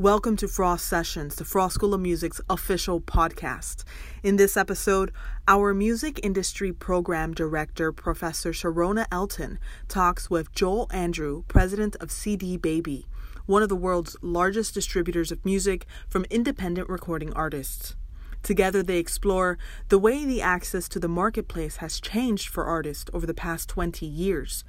[0.00, 3.82] Welcome to Frost Sessions, the Frost School of Music's official podcast.
[4.22, 5.10] In this episode,
[5.48, 9.58] our music industry program director, Professor Serona Elton,
[9.88, 13.08] talks with Joel Andrew, president of CD Baby,
[13.46, 17.96] one of the world's largest distributors of music from independent recording artists.
[18.44, 19.58] Together, they explore
[19.88, 24.06] the way the access to the marketplace has changed for artists over the past 20
[24.06, 24.62] years,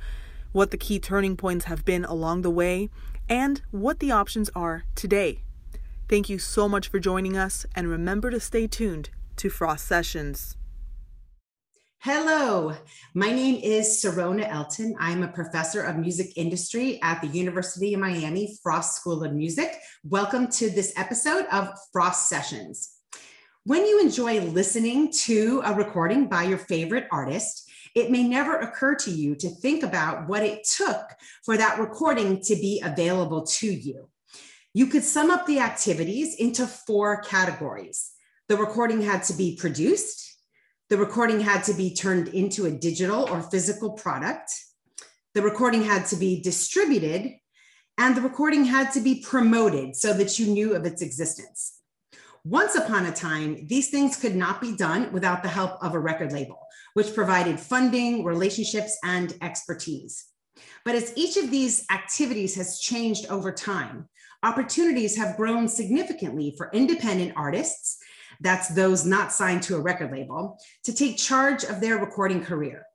[0.53, 2.89] what the key turning points have been along the way,
[3.29, 5.43] and what the options are today.
[6.09, 10.57] Thank you so much for joining us, and remember to stay tuned to Frost Sessions.
[11.99, 12.73] Hello,
[13.13, 14.95] my name is Serona Elton.
[14.99, 19.75] I'm a professor of music industry at the University of Miami Frost School of Music.
[20.03, 22.95] Welcome to this episode of Frost Sessions.
[23.65, 28.95] When you enjoy listening to a recording by your favorite artist, it may never occur
[28.95, 31.09] to you to think about what it took
[31.43, 34.09] for that recording to be available to you.
[34.73, 38.11] You could sum up the activities into four categories.
[38.47, 40.37] The recording had to be produced,
[40.89, 44.51] the recording had to be turned into a digital or physical product,
[45.35, 47.33] the recording had to be distributed,
[47.99, 51.79] and the recording had to be promoted so that you knew of its existence.
[52.43, 55.99] Once upon a time, these things could not be done without the help of a
[55.99, 56.59] record label,
[56.93, 60.25] which provided funding, relationships, and expertise.
[60.85, 64.09] But as each of these activities has changed over time,
[64.43, 67.97] opportunities have grown significantly for independent artists,
[68.41, 72.85] that's those not signed to a record label, to take charge of their recording career.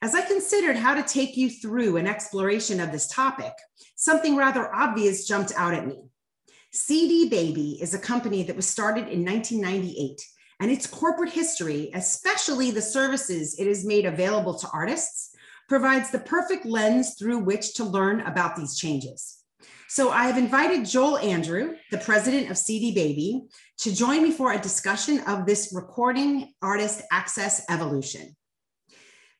[0.00, 3.52] As I considered how to take you through an exploration of this topic,
[3.94, 6.02] something rather obvious jumped out at me.
[6.72, 10.20] CD Baby is a company that was started in 1998,
[10.62, 15.34] and its corporate history, especially the services it has made available to artists,
[15.68, 19.42] provides the perfect lens through which to learn about these changes.
[19.88, 23.42] So I have invited Joel Andrew, the president of CD Baby,
[23.78, 28.36] to join me for a discussion of this recording artist access evolution.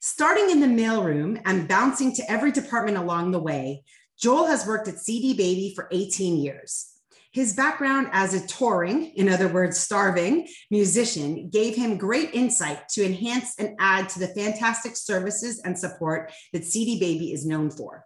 [0.00, 3.84] Starting in the mailroom and bouncing to every department along the way,
[4.18, 6.91] Joel has worked at CD Baby for 18 years.
[7.32, 13.04] His background as a touring, in other words, starving musician, gave him great insight to
[13.04, 18.04] enhance and add to the fantastic services and support that CD Baby is known for.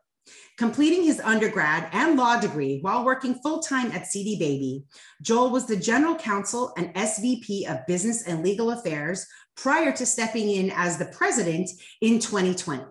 [0.59, 4.84] Completing his undergrad and law degree while working full time at CD Baby,
[5.22, 9.26] Joel was the general counsel and SVP of Business and Legal Affairs
[9.56, 11.69] prior to stepping in as the president
[12.00, 12.84] in 2020.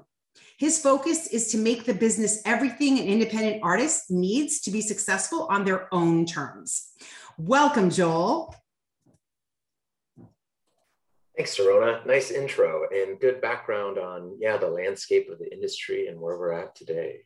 [0.58, 5.48] His focus is to make the business everything an independent artist needs to be successful
[5.50, 6.92] on their own terms.
[7.38, 8.56] Welcome, Joel.
[11.36, 12.06] Thanks, Serona.
[12.06, 16.54] Nice intro and good background on, yeah, the landscape of the industry and where we're
[16.54, 17.26] at today.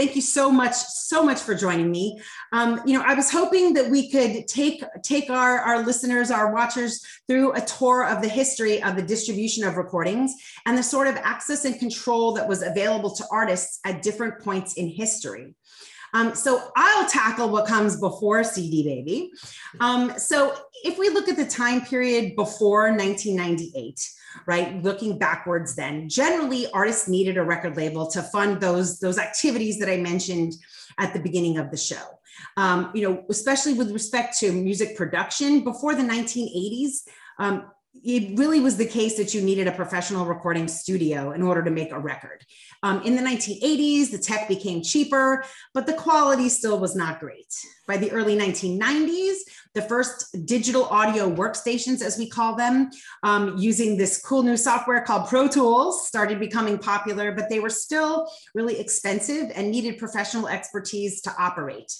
[0.00, 2.18] Thank you so much, so much for joining me.
[2.52, 6.54] Um, you know, I was hoping that we could take take our, our listeners, our
[6.54, 10.32] watchers through a tour of the history of the distribution of recordings
[10.64, 14.72] and the sort of access and control that was available to artists at different points
[14.72, 15.54] in history.
[16.14, 19.32] Um, so I'll tackle what comes before CD Baby.
[19.80, 24.00] Um, so if we look at the time period before 1998,
[24.46, 24.82] right?
[24.82, 29.88] Looking backwards then generally artists needed a record label to fund those those activities that
[29.88, 30.52] i mentioned
[30.98, 32.02] at the beginning of the show.
[32.56, 37.02] Um, you know especially with respect to music production before the 1980s
[37.38, 41.62] um, it really was the case that you needed a professional recording studio in order
[41.62, 42.44] to make a record.
[42.82, 47.52] Um, in the 1980s, the tech became cheaper, but the quality still was not great.
[47.88, 49.36] By the early 1990s,
[49.74, 52.90] the first digital audio workstations, as we call them,
[53.24, 57.70] um, using this cool new software called Pro Tools, started becoming popular, but they were
[57.70, 61.92] still really expensive and needed professional expertise to operate.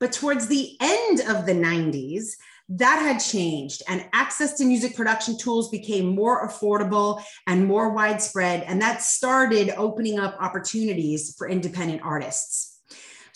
[0.00, 2.34] But towards the end of the 90s,
[2.68, 8.62] that had changed and access to music production tools became more affordable and more widespread
[8.64, 12.67] and that started opening up opportunities for independent artists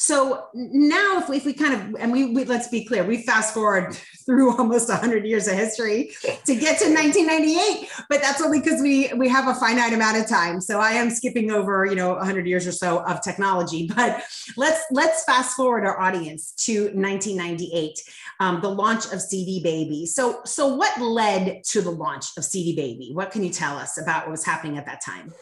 [0.03, 3.23] so now if we, if we kind of and we, we, let's be clear we
[3.23, 6.11] fast forward through almost 100 years of history
[6.45, 10.29] to get to 1998 but that's only because we we have a finite amount of
[10.29, 14.25] time so i am skipping over you know 100 years or so of technology but
[14.57, 18.01] let's let's fast forward our audience to 1998
[18.41, 20.05] um, the launch of CD Baby.
[20.05, 23.11] So, so what led to the launch of CD Baby?
[23.13, 25.33] What can you tell us about what was happening at that time?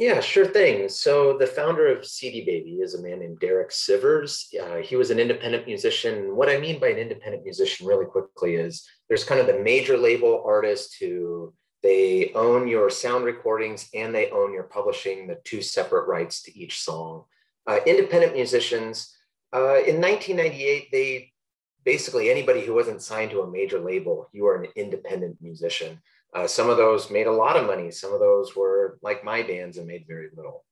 [0.00, 0.88] Yeah, sure thing.
[0.88, 4.46] So the founder of CD Baby is a man named Derek Sivers.
[4.58, 6.34] Uh, he was an independent musician.
[6.34, 9.98] What I mean by an independent musician, really quickly, is there's kind of the major
[9.98, 11.52] label artist who
[11.82, 16.58] they own your sound recordings and they own your publishing, the two separate rights to
[16.58, 17.24] each song.
[17.66, 19.14] Uh, independent musicians
[19.52, 21.32] Uh, in 1998, they
[21.84, 26.00] basically anybody who wasn't signed to a major label, you are an independent musician.
[26.34, 27.90] Uh, some of those made a lot of money.
[27.90, 30.64] Some of those were like my bands and made very little.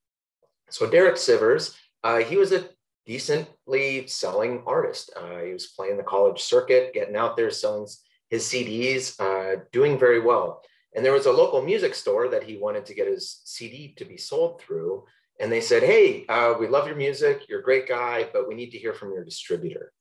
[0.71, 1.75] So Derek Sivers,
[2.05, 2.69] uh, he was a
[3.07, 5.11] decently selling artist.
[5.17, 7.87] Uh, he was playing the college circuit, getting out there, selling
[8.29, 10.63] his CDs, uh, doing very well.
[10.95, 14.05] And there was a local music store that he wanted to get his CD to
[14.05, 15.05] be sold through.
[15.41, 17.43] And they said, Hey, uh, we love your music.
[17.49, 19.93] You're a great guy, but we need to hear from your distributor.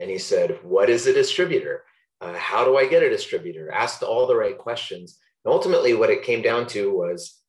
[0.00, 1.84] And he said, What is a distributor?
[2.20, 3.70] Uh, how do I get a distributor?
[3.70, 5.18] Asked all the right questions.
[5.44, 7.40] And ultimately, what it came down to was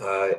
[0.00, 0.30] uh,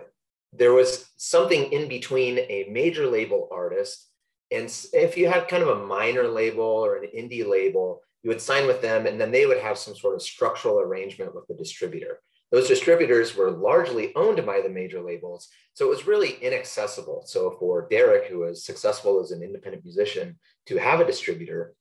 [0.57, 4.09] there was something in between a major label artist
[4.51, 8.41] and if you had kind of a minor label or an indie label you would
[8.41, 11.53] sign with them and then they would have some sort of structural arrangement with the
[11.53, 12.19] distributor
[12.51, 17.55] those distributors were largely owned by the major labels so it was really inaccessible so
[17.59, 21.73] for derek who was successful as an independent musician to have a distributor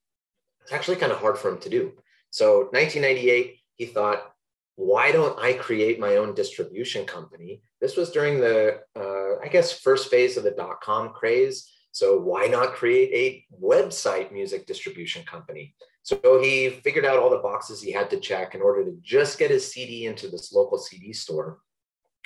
[0.64, 1.92] it's actually kind of hard for him to do
[2.30, 4.34] so 1998 he thought
[4.76, 7.62] why don't I create my own distribution company?
[7.80, 11.70] This was during the, uh, I guess, first phase of the dot com craze.
[11.92, 15.76] So why not create a website music distribution company?
[16.02, 19.38] So he figured out all the boxes he had to check in order to just
[19.38, 21.58] get his CD into this local CD store.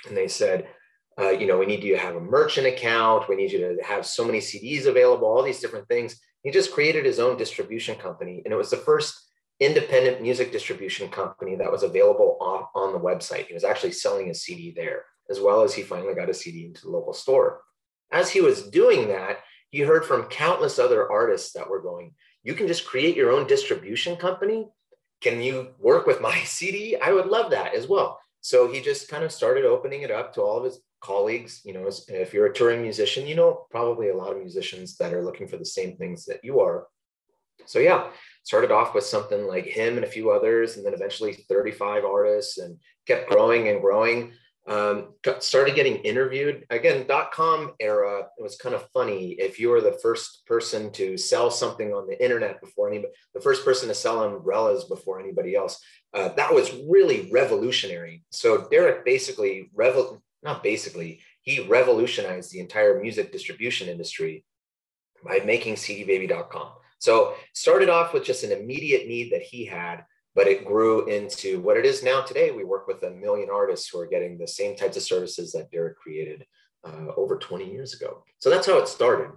[0.07, 0.67] And they said,
[1.19, 3.29] uh, you know, we need you to have a merchant account.
[3.29, 6.19] We need you to have so many CDs available, all these different things.
[6.43, 8.41] He just created his own distribution company.
[8.43, 12.99] And it was the first independent music distribution company that was available on, on the
[12.99, 13.47] website.
[13.47, 16.65] He was actually selling a CD there, as well as he finally got a CD
[16.65, 17.61] into the local store.
[18.11, 19.39] As he was doing that,
[19.69, 22.13] he heard from countless other artists that were going,
[22.43, 24.67] You can just create your own distribution company.
[25.21, 26.95] Can you work with my CD?
[26.95, 28.19] I would love that as well.
[28.41, 31.61] So he just kind of started opening it up to all of his colleagues.
[31.63, 35.13] You know, if you're a touring musician, you know probably a lot of musicians that
[35.13, 36.87] are looking for the same things that you are.
[37.65, 38.09] So yeah,
[38.43, 42.57] started off with something like him and a few others, and then eventually 35 artists,
[42.57, 44.33] and kept growing and growing.
[44.67, 47.07] Um, started getting interviewed again.
[47.07, 48.27] Dot com era.
[48.37, 52.05] It was kind of funny if you were the first person to sell something on
[52.05, 55.81] the internet before anybody, the first person to sell umbrellas before anybody else.
[56.13, 58.23] Uh, that was really revolutionary.
[58.31, 64.45] So Derek basically revel, not basically, he revolutionized the entire music distribution industry
[65.23, 66.71] by making cdbaby.com.
[66.99, 70.03] So started off with just an immediate need that he had,
[70.35, 72.51] but it grew into what it is now today.
[72.51, 75.71] We work with a million artists who are getting the same types of services that
[75.71, 76.45] Derek created
[76.85, 78.23] uh, over 20 years ago.
[78.39, 79.31] So that's how it started.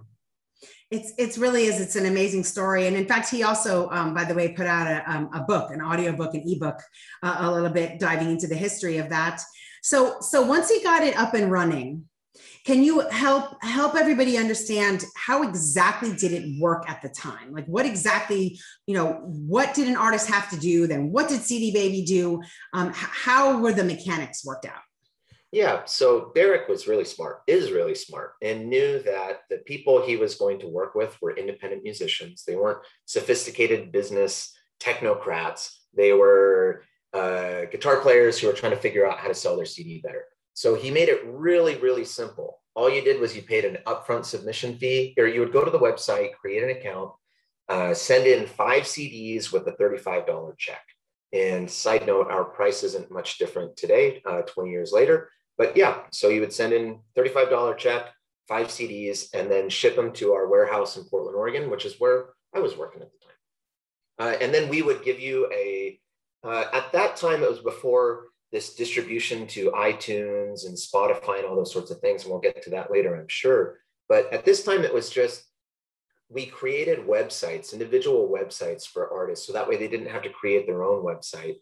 [0.91, 4.25] It's it's really is it's an amazing story, and in fact, he also, um, by
[4.25, 6.79] the way, put out a, um, a book, an audio book, an ebook,
[7.23, 9.41] uh, a little bit diving into the history of that.
[9.83, 12.05] So so once he got it up and running,
[12.65, 17.51] can you help help everybody understand how exactly did it work at the time?
[17.51, 18.57] Like what exactly,
[18.87, 20.87] you know, what did an artist have to do?
[20.87, 22.41] Then what did CD Baby do?
[22.73, 24.81] Um, how were the mechanics worked out?
[25.51, 30.17] Yeah, so Derek was really smart, is really smart, and knew that the people he
[30.17, 32.43] was going to work with were independent musicians.
[32.47, 35.69] They weren't sophisticated business technocrats.
[35.95, 39.65] They were uh, guitar players who are trying to figure out how to sell their
[39.65, 40.25] CD better.
[40.53, 42.59] So he made it really, really simple.
[42.75, 45.71] All you did was you paid an upfront submission fee, or you would go to
[45.71, 47.11] the website, create an account,
[47.69, 50.81] uh, send in five CDs with a $35 check.
[51.31, 55.29] And side note, our price isn't much different today, uh, 20 years later.
[55.57, 58.09] But yeah, so you would send in $35 check,
[58.47, 62.29] five CDs, and then ship them to our warehouse in Portland, Oregon, which is where
[62.55, 63.33] I was working at the time.
[64.19, 65.99] Uh, and then we would give you a,
[66.43, 71.55] uh, at that time, it was before this distribution to iTunes and Spotify and all
[71.55, 72.23] those sorts of things.
[72.23, 73.79] And we'll get to that later, I'm sure.
[74.07, 75.45] But at this time, it was just
[76.29, 79.45] we created websites, individual websites for artists.
[79.45, 81.55] So that way they didn't have to create their own website.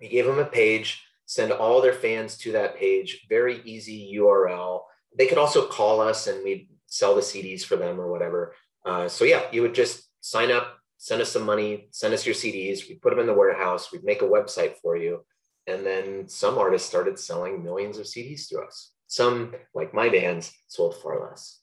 [0.00, 4.82] We gave them a page, send all their fans to that page, very easy URL.
[5.16, 8.54] They could also call us and we'd sell the CDs for them or whatever.
[8.84, 12.34] Uh, so yeah, you would just sign up, send us some money, send us your
[12.34, 12.88] CDs.
[12.88, 13.90] We put them in the warehouse.
[13.90, 15.24] We'd make a website for you.
[15.66, 18.92] And then some artists started selling millions of CDs to us.
[19.08, 21.58] Some, like my bands, sold far less.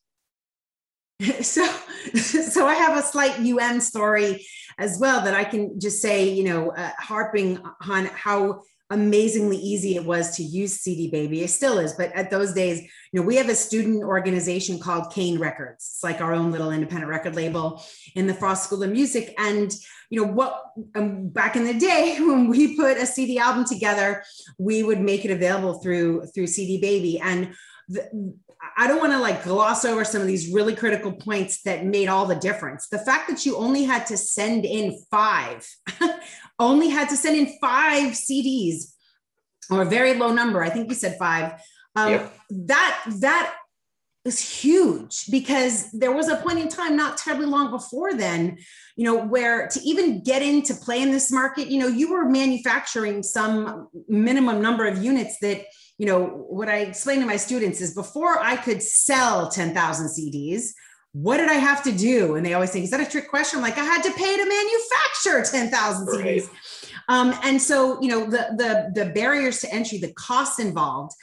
[1.41, 1.65] So,
[2.15, 4.46] so I have a slight UM story
[4.77, 9.96] as well that I can just say, you know, uh, harping on how amazingly easy
[9.96, 11.43] it was to use CD Baby.
[11.43, 12.81] It still is, but at those days,
[13.12, 15.91] you know, we have a student organization called Cane Records.
[15.93, 17.84] It's like our own little independent record label
[18.15, 19.34] in the Frost School of Music.
[19.38, 19.72] And
[20.10, 20.63] you know what?
[20.96, 24.24] Um, back in the day, when we put a CD album together,
[24.58, 27.53] we would make it available through through CD Baby, and
[27.88, 28.34] the,
[28.77, 32.08] I don't want to like gloss over some of these really critical points that made
[32.08, 32.88] all the difference.
[32.88, 35.67] The fact that you only had to send in five,
[36.59, 38.93] only had to send in five CDs
[39.69, 40.63] or a very low number.
[40.63, 41.61] I think you said five.
[41.95, 42.33] Um, yep.
[42.49, 43.55] That that
[44.25, 48.57] is huge because there was a point in time not terribly long before then
[48.97, 52.29] you know where to even get into play in this market you know you were
[52.29, 55.63] manufacturing some minimum number of units that
[55.99, 60.69] you know, what I explain to my students is before I could sell 10,000 CDs,
[61.13, 62.35] what did I have to do?
[62.35, 63.57] And they always think, is that a trick question?
[63.57, 66.41] I'm like, I had to pay to manufacture 10,000 right.
[66.41, 66.49] CDs.
[67.07, 71.13] Um, and so, you know, the, the, the barriers to entry, the costs involved,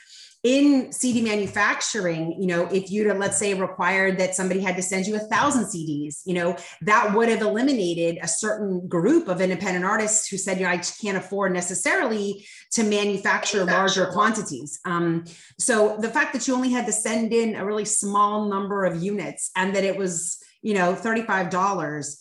[0.47, 4.81] in CD manufacturing, you know, if you'd have, let's say, required that somebody had to
[4.81, 9.41] send you a thousand CDs, you know, that would have eliminated a certain group of
[9.41, 14.79] independent artists who said, you know, I can't afford necessarily to manufacture, larger quantities.
[14.85, 15.25] Um,
[15.59, 19.03] so the fact that you only had to send in a really small number of
[19.03, 22.15] units and that it was, you know, $35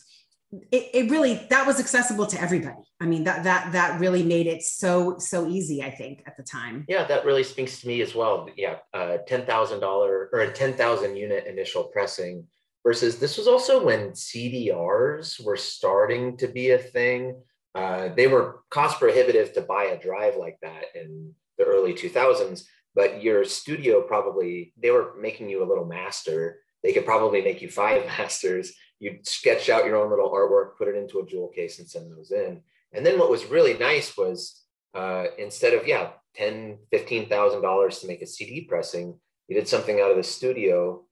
[0.52, 2.82] it, it really that was accessible to everybody.
[3.00, 6.42] I mean that that that really made it so so easy i think at the
[6.42, 6.84] time.
[6.88, 8.48] Yeah that really speaks to me as well.
[8.56, 12.46] Yeah uh, $10000 or a 10000 unit initial pressing
[12.84, 17.40] versus this was also when cdrs were starting to be a thing.
[17.74, 22.64] Uh, they were cost prohibitive to buy a drive like that in the early 2000s
[22.96, 26.60] but your studio probably they were making you a little master.
[26.82, 30.88] They could probably make you five masters you'd sketch out your own little artwork, put
[30.88, 32.62] it into a jewel case, and send those in.
[32.92, 34.62] And then what was really nice was
[34.94, 39.68] uh, instead of yeah, ten, fifteen thousand dollars to make a CD pressing, you did
[39.68, 41.04] something out of the studio,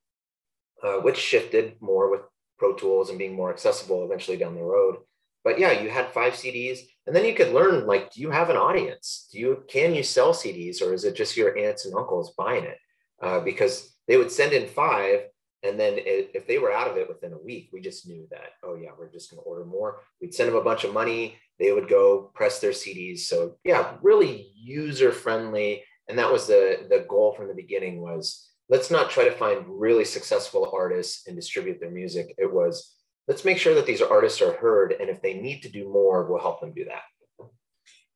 [0.82, 2.22] uh, which shifted more with
[2.58, 4.96] Pro Tools and being more accessible eventually down the road.
[5.42, 8.48] But yeah, you had five CDs, and then you could learn like, do you have
[8.48, 9.28] an audience?
[9.30, 12.64] Do you can you sell CDs, or is it just your aunts and uncles buying
[12.64, 12.78] it?
[13.22, 15.20] Uh, because they would send in five,
[15.64, 18.28] and then it, if they were out of it within a week, we just knew
[18.30, 20.00] that, oh, yeah, we're just going to order more.
[20.20, 21.38] We'd send them a bunch of money.
[21.58, 23.20] They would go press their CDs.
[23.20, 25.82] So, yeah, really user friendly.
[26.08, 29.64] And that was the, the goal from the beginning was let's not try to find
[29.66, 32.34] really successful artists and distribute their music.
[32.36, 32.94] It was
[33.26, 34.92] let's make sure that these artists are heard.
[34.92, 37.02] And if they need to do more, we'll help them do that.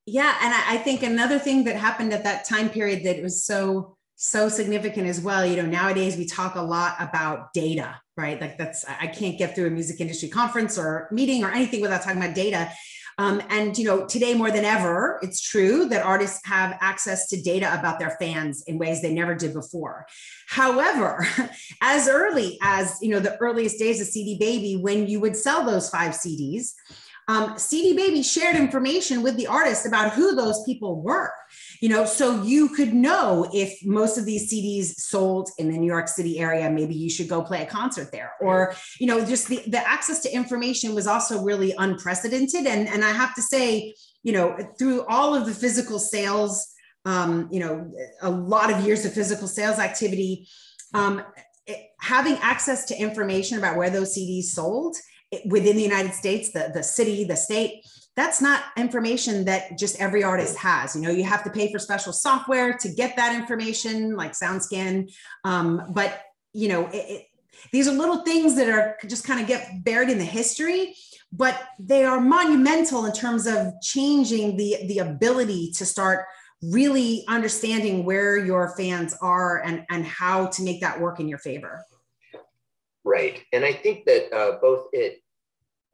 [0.05, 0.37] Yeah.
[0.43, 4.49] And I think another thing that happened at that time period that was so so
[4.49, 5.47] significant as well.
[5.47, 8.41] You know, nowadays we talk a lot about data, right?
[8.41, 12.03] Like that's, I can't get through a music industry conference or meeting or anything without
[12.03, 12.69] talking about data.
[13.17, 17.41] Um, and you know, today more than ever, it's true that artists have access to
[17.41, 20.05] data about their fans in ways they never did before.
[20.49, 21.25] However,
[21.81, 25.65] as early as you know, the earliest days of CD Baby, when you would sell
[25.65, 26.73] those five CDs,
[27.29, 31.31] um, CD Baby shared information with the artist about who those people were.
[31.81, 35.87] You know so you could know if most of these cds sold in the new
[35.87, 38.33] york city area maybe you should go play a concert there.
[38.41, 42.67] Or you know just the, the access to information was also really unprecedented.
[42.67, 46.67] And and i have to say you know through all of the physical sales
[47.05, 47.91] um, you know
[48.23, 50.49] a lot of years of physical sales activity
[50.95, 51.23] um,
[51.67, 54.97] it, having access to information about where those cds sold
[55.47, 57.85] within the united states the, the city the state
[58.19, 60.97] that's not information that just every artist has.
[60.97, 65.09] You know, you have to pay for special software to get that information, like SoundScan.
[65.45, 67.27] Um, but you know, it, it,
[67.71, 70.97] these are little things that are just kind of get buried in the history,
[71.33, 76.27] but they are monumental in terms of changing the the ability to start
[76.61, 81.39] really understanding where your fans are and and how to make that work in your
[81.39, 81.85] favor.
[83.09, 85.23] Right, and I think that uh, both it.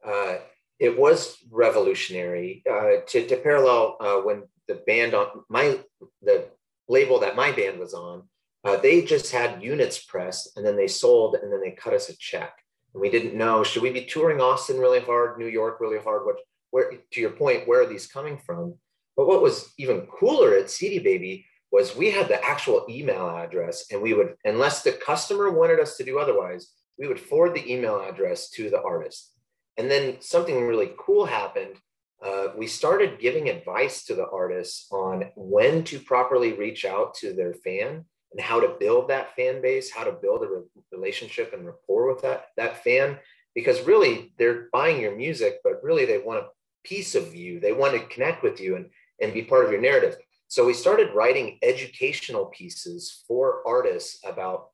[0.05, 0.35] Uh,
[0.77, 5.79] it was revolutionary uh, to, to parallel uh, when the band on my
[6.21, 6.49] the
[6.89, 8.23] label that my band was on
[8.65, 12.09] uh, they just had units pressed and then they sold and then they cut us
[12.09, 12.53] a check.
[12.93, 16.25] And we didn't know should we be touring austin really hard new york really hard?
[16.25, 16.37] What
[16.71, 18.75] where to your point where are these coming from?
[19.15, 23.85] But what was even cooler at cd baby was we had the actual email address
[23.91, 27.71] and we would unless the customer wanted us to do otherwise we would forward the
[27.71, 29.35] email address to the artist
[29.77, 31.75] and then something really cool happened.
[32.23, 37.33] Uh, we started giving advice to the artists on when to properly reach out to
[37.33, 41.53] their fan and how to build that fan base, how to build a re- relationship
[41.53, 43.17] and rapport with that, that fan.
[43.53, 46.47] Because really, they're buying your music, but really they want a
[46.83, 47.59] piece of you.
[47.59, 48.89] They want to connect with you and,
[49.21, 50.17] and be part of your narrative.
[50.47, 54.69] So we started writing educational pieces for artists about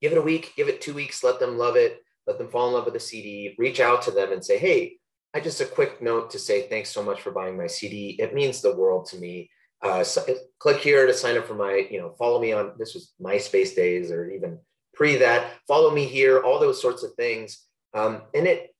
[0.00, 2.68] give it a week, give it two weeks, let them love it let them fall
[2.68, 4.96] in love with the CD, reach out to them and say, hey,
[5.34, 8.16] I just a quick note to say thanks so much for buying my CD.
[8.20, 9.50] It means the world to me.
[9.82, 10.22] uh, so,
[10.58, 13.74] click here to sign up for my, you know, follow me on, this was MySpace
[13.74, 14.58] days or even
[14.94, 17.66] pre that, follow me here, all those sorts of things.
[17.94, 18.74] Um, and it,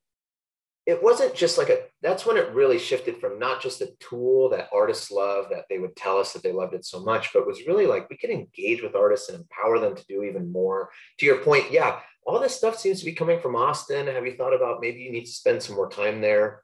[0.86, 4.48] it wasn't just like a, that's when it really shifted from not just a tool
[4.50, 7.46] that artists love, that they would tell us that they loved it so much, but
[7.46, 10.90] was really like we could engage with artists and empower them to do even more.
[11.18, 14.06] To your point, yeah, all this stuff seems to be coming from Austin.
[14.06, 16.62] Have you thought about maybe you need to spend some more time there?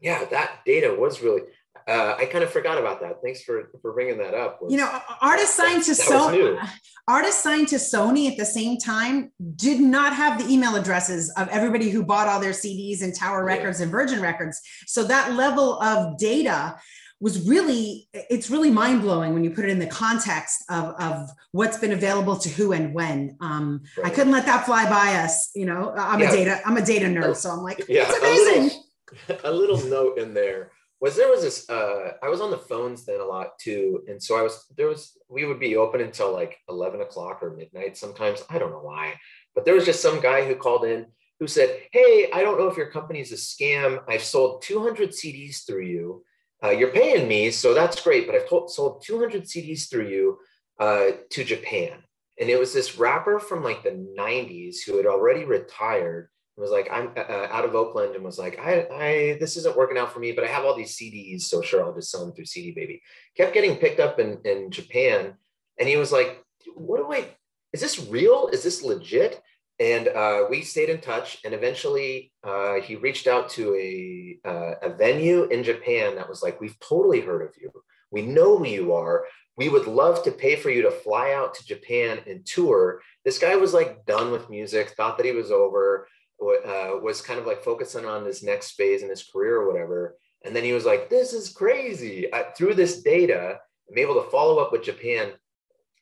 [0.00, 1.42] Yeah, that data was really,
[1.88, 3.16] uh, I kind of forgot about that.
[3.22, 4.60] Thanks for for bringing that up.
[4.68, 6.68] you know, artists signed to Sony.
[7.08, 11.48] Artists signed to Sony at the same time did not have the email addresses of
[11.48, 13.56] everybody who bought all their CDs and Tower yeah.
[13.56, 14.60] Records and Virgin Records.
[14.86, 16.76] So that level of data
[17.18, 21.30] was really it's really mind blowing when you put it in the context of, of
[21.52, 23.36] what's been available to who and when.
[23.40, 24.08] Um, right.
[24.08, 25.50] I couldn't let that fly by us.
[25.54, 26.28] You know, I'm yeah.
[26.28, 28.80] a data I'm a data nerd, so I'm like, yeah, it's amazing.
[29.28, 30.71] A little, a little note in there
[31.02, 34.22] was there was this uh i was on the phones then a lot too and
[34.22, 37.96] so i was there was we would be open until like 11 o'clock or midnight
[37.96, 39.12] sometimes i don't know why
[39.54, 41.04] but there was just some guy who called in
[41.40, 45.10] who said hey i don't know if your company is a scam i've sold 200
[45.10, 46.24] cds through you
[46.64, 50.38] uh, you're paying me so that's great but i've told, sold 200 cds through you
[50.78, 51.98] uh, to japan.
[52.40, 56.28] And it was this rapper from like the 90s who had already retired
[56.60, 59.76] was like, I'm uh, uh, out of Oakland and was like, I, I, this isn't
[59.76, 61.42] working out for me, but I have all these CDs.
[61.42, 63.02] So sure, I'll just sell them through CD Baby.
[63.36, 65.34] Kept getting picked up in, in Japan.
[65.78, 66.44] And he was like,
[66.74, 67.26] what do I,
[67.72, 68.48] is this real?
[68.52, 69.40] Is this legit?
[69.80, 71.38] And uh, we stayed in touch.
[71.44, 76.42] And eventually uh, he reached out to a, uh, a venue in Japan that was
[76.42, 77.70] like, we've totally heard of you.
[78.10, 79.24] We know who you are.
[79.56, 83.00] We would love to pay for you to fly out to Japan and tour.
[83.24, 86.06] This guy was like done with music, thought that he was over
[86.50, 90.16] uh, was kind of like focusing on this next phase in his career or whatever.
[90.44, 92.32] And then he was like, this is crazy.
[92.34, 93.58] I, through this data,
[93.90, 95.32] I'm able to follow up with Japan,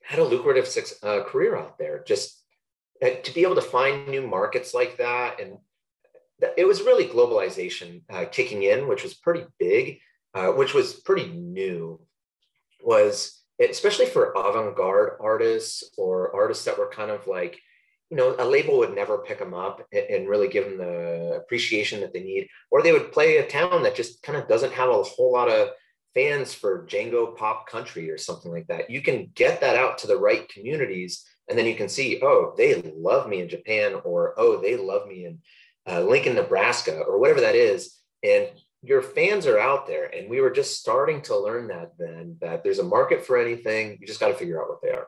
[0.03, 0.69] had a lucrative
[1.03, 2.03] uh, career out there.
[2.07, 2.43] Just
[3.03, 5.41] uh, to be able to find new markets like that.
[5.41, 5.59] And
[6.57, 9.99] it was really globalization uh, kicking in, which was pretty big,
[10.35, 12.01] uh, which was pretty new,
[12.83, 17.61] was especially for avant-garde artists or artists that were kind of like
[18.11, 22.01] you know, a label would never pick them up and really give them the appreciation
[22.01, 24.89] that they need, or they would play a town that just kind of doesn't have
[24.89, 25.69] a whole lot of
[26.13, 28.91] fans for Django pop country or something like that.
[28.91, 32.55] You can get that out to the right communities, and then you can see, oh,
[32.57, 35.39] they love me in Japan, or oh, they love me in
[35.89, 38.49] uh, Lincoln, Nebraska, or whatever that is, and
[38.83, 40.07] your fans are out there.
[40.07, 43.99] And we were just starting to learn that then that there's a market for anything.
[44.01, 45.07] You just got to figure out what they are.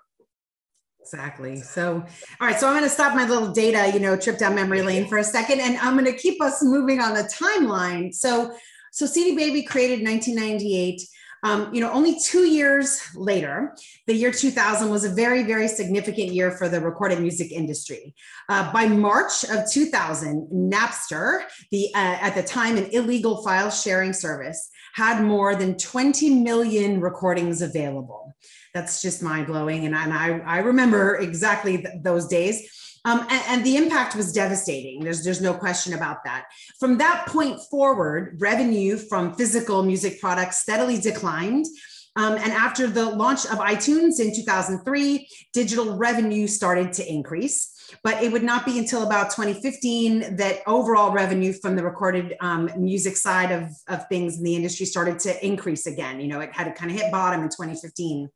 [1.02, 1.56] Exactly.
[1.56, 1.96] So,
[2.40, 2.58] all right.
[2.58, 5.18] So I'm going to stop my little data, you know, trip down memory lane for
[5.18, 8.14] a second, and I'm going to keep us moving on the timeline.
[8.14, 8.54] So,
[8.92, 11.02] so CD Baby created 1998.
[11.44, 16.28] Um, you know, only two years later, the year 2000 was a very, very significant
[16.28, 18.14] year for the recorded music industry.
[18.48, 24.12] Uh, by March of 2000, Napster, the uh, at the time an illegal file sharing
[24.12, 28.32] service, had more than 20 million recordings available
[28.74, 29.87] that's just mind blowing.
[29.87, 32.68] And, and I, I remember exactly th- those days.
[33.04, 35.00] Um, and, and, the impact was devastating.
[35.02, 36.46] There's, there's no question about that.
[36.78, 41.66] From that point forward, revenue from physical music products steadily declined.
[42.14, 47.71] Um, and after the launch of iTunes in 2003, digital revenue started to increase.
[48.04, 52.70] But it would not be until about 2015 that overall revenue from the recorded um,
[52.76, 56.20] music side of, of things in the industry started to increase again.
[56.20, 58.28] You know, it had kind of hit bottom in 2015.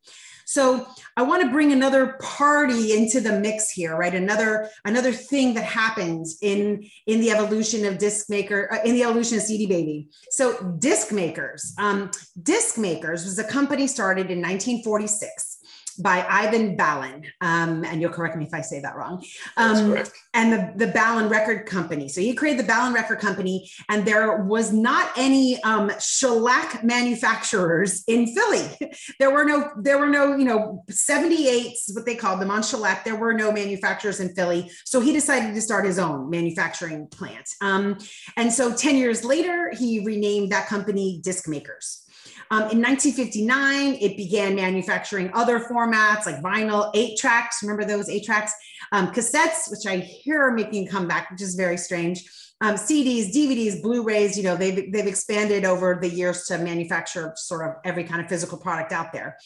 [0.47, 4.15] So I want to bring another party into the mix here, right?
[4.15, 9.03] Another another thing that happens in in the evolution of disc maker uh, in the
[9.03, 10.07] evolution of CD Baby.
[10.31, 15.56] So disc makers, um, disc makers was a company started in 1946
[15.97, 17.25] by Ivan Ballin.
[17.41, 19.23] Um, and you'll correct me if I say that wrong.
[19.57, 19.97] Um,
[20.33, 22.07] and the, the Ballin Record Company.
[22.07, 28.03] So he created the Ballin Record Company, and there was not any um, shellac manufacturers
[28.07, 28.69] in Philly.
[29.19, 33.03] there were no, there were no, you know, 78s, what they called them on shellac.
[33.03, 34.69] There were no manufacturers in Philly.
[34.85, 37.49] So he decided to start his own manufacturing plant.
[37.61, 37.97] Um,
[38.35, 42.03] and so 10 years later, he renamed that company Disc Makers.
[42.49, 47.61] Um, in 1959, it began manufacturing other formats like vinyl, eight tracks.
[47.61, 48.53] Remember those eight tracks?
[48.91, 52.23] Um, cassettes, which I hear are making a comeback, which is very strange.
[52.61, 54.37] Um, CDs, DVDs, Blu-rays.
[54.37, 58.27] You know, they've they've expanded over the years to manufacture sort of every kind of
[58.27, 59.37] physical product out there.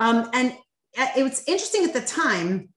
[0.00, 0.52] Um, and
[0.98, 2.68] uh, it was interesting at the time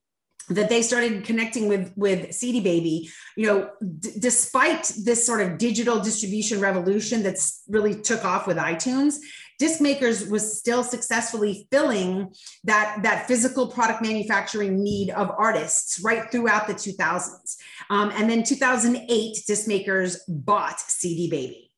[0.48, 3.70] that they started connecting with with CD Baby, you know,
[4.18, 9.16] despite this sort of digital distribution revolution that's really took off with iTunes,
[9.62, 16.32] disc makers was still successfully filling that that physical product manufacturing need of artists right
[16.32, 17.56] throughout the 2000s
[17.88, 21.68] um, and then 2008 disc makers bought cd baby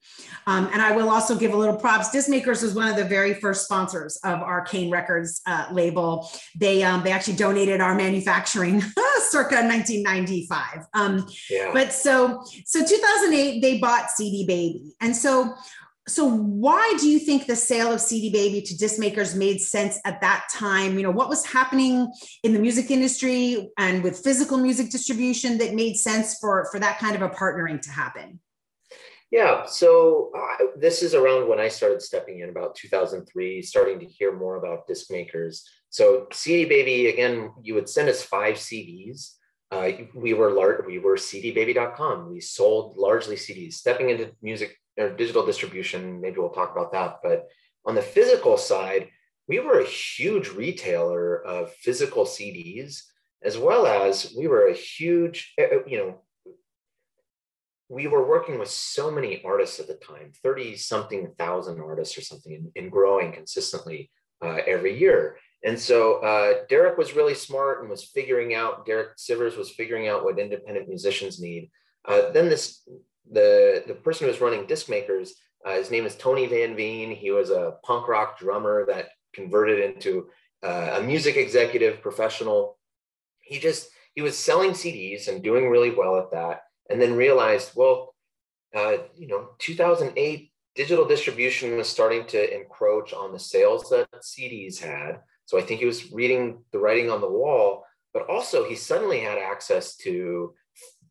[0.46, 2.10] um, and I will also give a little props.
[2.10, 6.28] Discmakers was one of the very first sponsors of Arcane Records uh, label.
[6.54, 8.80] They um, they actually donated our manufacturing
[9.30, 10.86] circa 1995.
[10.92, 11.70] Um, yeah.
[11.72, 15.54] But so so 2008 they bought CD Baby, and so
[16.06, 19.98] so why do you think the sale of CD Baby to disc makers made sense
[20.04, 20.98] at that time?
[20.98, 22.12] You know, what was happening
[22.42, 26.98] in the music industry and with physical music distribution that made sense for for that
[26.98, 28.40] kind of a partnering to happen?
[29.30, 34.06] Yeah, so uh, this is around when I started stepping in about 2003, starting to
[34.06, 35.66] hear more about disc makers.
[35.88, 39.32] So CD Baby, again, you would send us five CDs.
[39.72, 42.30] Uh, we were large, we were cdbaby.com.
[42.30, 43.72] We sold largely CDs.
[43.72, 47.18] Stepping into music or digital distribution, maybe we'll talk about that.
[47.22, 47.48] But
[47.86, 49.08] on the physical side,
[49.48, 53.02] we were a huge retailer of physical CDs,
[53.42, 56.20] as well as we were a huge, uh, you know,
[57.88, 62.22] we were working with so many artists at the time 30 something thousand artists or
[62.22, 64.10] something and, and growing consistently
[64.42, 69.16] uh, every year and so uh, derek was really smart and was figuring out derek
[69.16, 71.70] sivers was figuring out what independent musicians need
[72.06, 72.88] uh, then this
[73.30, 75.34] the the person who was running disc makers
[75.64, 79.78] uh, his name is tony van veen he was a punk rock drummer that converted
[79.80, 80.28] into
[80.62, 82.78] uh, a music executive professional
[83.40, 87.72] he just he was selling cds and doing really well at that and then realized,
[87.74, 88.14] well,
[88.74, 94.78] uh, you know, 2008 digital distribution was starting to encroach on the sales that CDs
[94.78, 95.20] had.
[95.46, 99.20] So I think he was reading the writing on the wall, but also he suddenly
[99.20, 100.54] had access to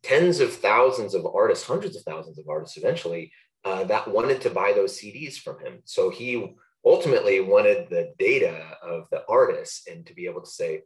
[0.04, 3.32] tens of thousands of artists, hundreds of thousands of artists eventually
[3.64, 5.78] uh, that wanted to buy those CDs from him.
[5.84, 10.82] So he ultimately wanted the data of the artists and to be able to say,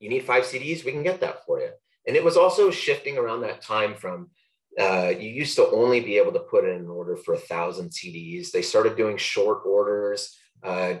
[0.00, 1.70] you need five CDs, we can get that for you.
[2.06, 4.30] And it was also shifting around that time from
[4.78, 7.90] uh, you used to only be able to put in an order for a thousand
[7.90, 8.50] CDs.
[8.50, 10.94] They started doing short orders, uh,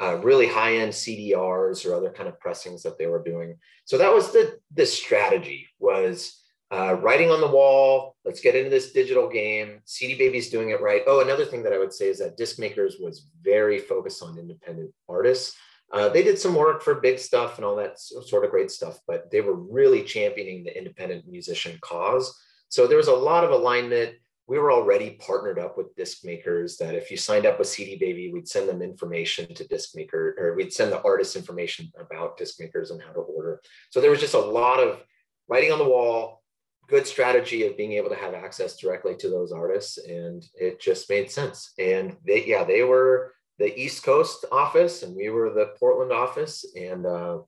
[0.00, 3.56] uh, really high end CDRs or other kind of pressings that they were doing.
[3.84, 6.37] So that was the the strategy was
[6.70, 8.16] uh, writing on the wall.
[8.24, 9.80] Let's get into this digital game.
[9.84, 11.02] CD Baby's doing it right.
[11.06, 14.38] Oh, another thing that I would say is that Disc Makers was very focused on
[14.38, 15.56] independent artists.
[15.90, 18.98] Uh, they did some work for big stuff and all that sort of great stuff,
[19.06, 22.38] but they were really championing the independent musician cause.
[22.68, 24.14] So there was a lot of alignment.
[24.46, 27.96] We were already partnered up with disc makers that if you signed up with CD
[27.96, 32.36] Baby, we'd send them information to disc maker, or we'd send the artist information about
[32.36, 33.60] disc makers and how to order.
[33.90, 35.02] So there was just a lot of
[35.48, 36.42] writing on the wall,
[36.88, 39.98] good strategy of being able to have access directly to those artists.
[39.98, 41.72] And it just made sense.
[41.78, 46.64] And they, yeah, they were the East Coast office, and we were the Portland office,
[46.76, 47.38] and uh,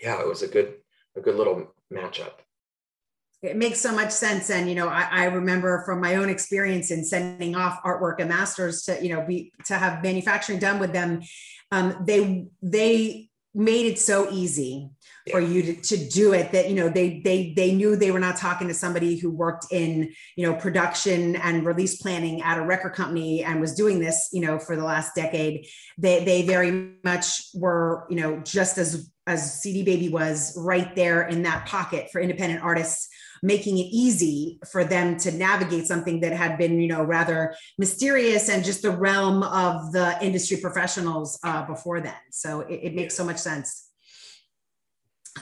[0.00, 0.74] yeah, it was a good
[1.16, 2.32] a good little matchup.
[3.42, 6.90] It makes so much sense, and you know, I, I remember from my own experience
[6.90, 10.92] in sending off artwork and masters to you know be to have manufacturing done with
[10.92, 11.22] them.
[11.72, 14.90] Um, they they made it so easy
[15.30, 18.18] for you to, to do it that you know they they they knew they were
[18.18, 22.62] not talking to somebody who worked in you know production and release planning at a
[22.62, 25.66] record company and was doing this you know for the last decade.
[25.96, 31.26] They they very much were you know just as as cd baby was right there
[31.26, 33.08] in that pocket for independent artists
[33.44, 38.48] making it easy for them to navigate something that had been you know rather mysterious
[38.48, 43.14] and just the realm of the industry professionals uh, before then so it, it makes
[43.14, 43.90] so much sense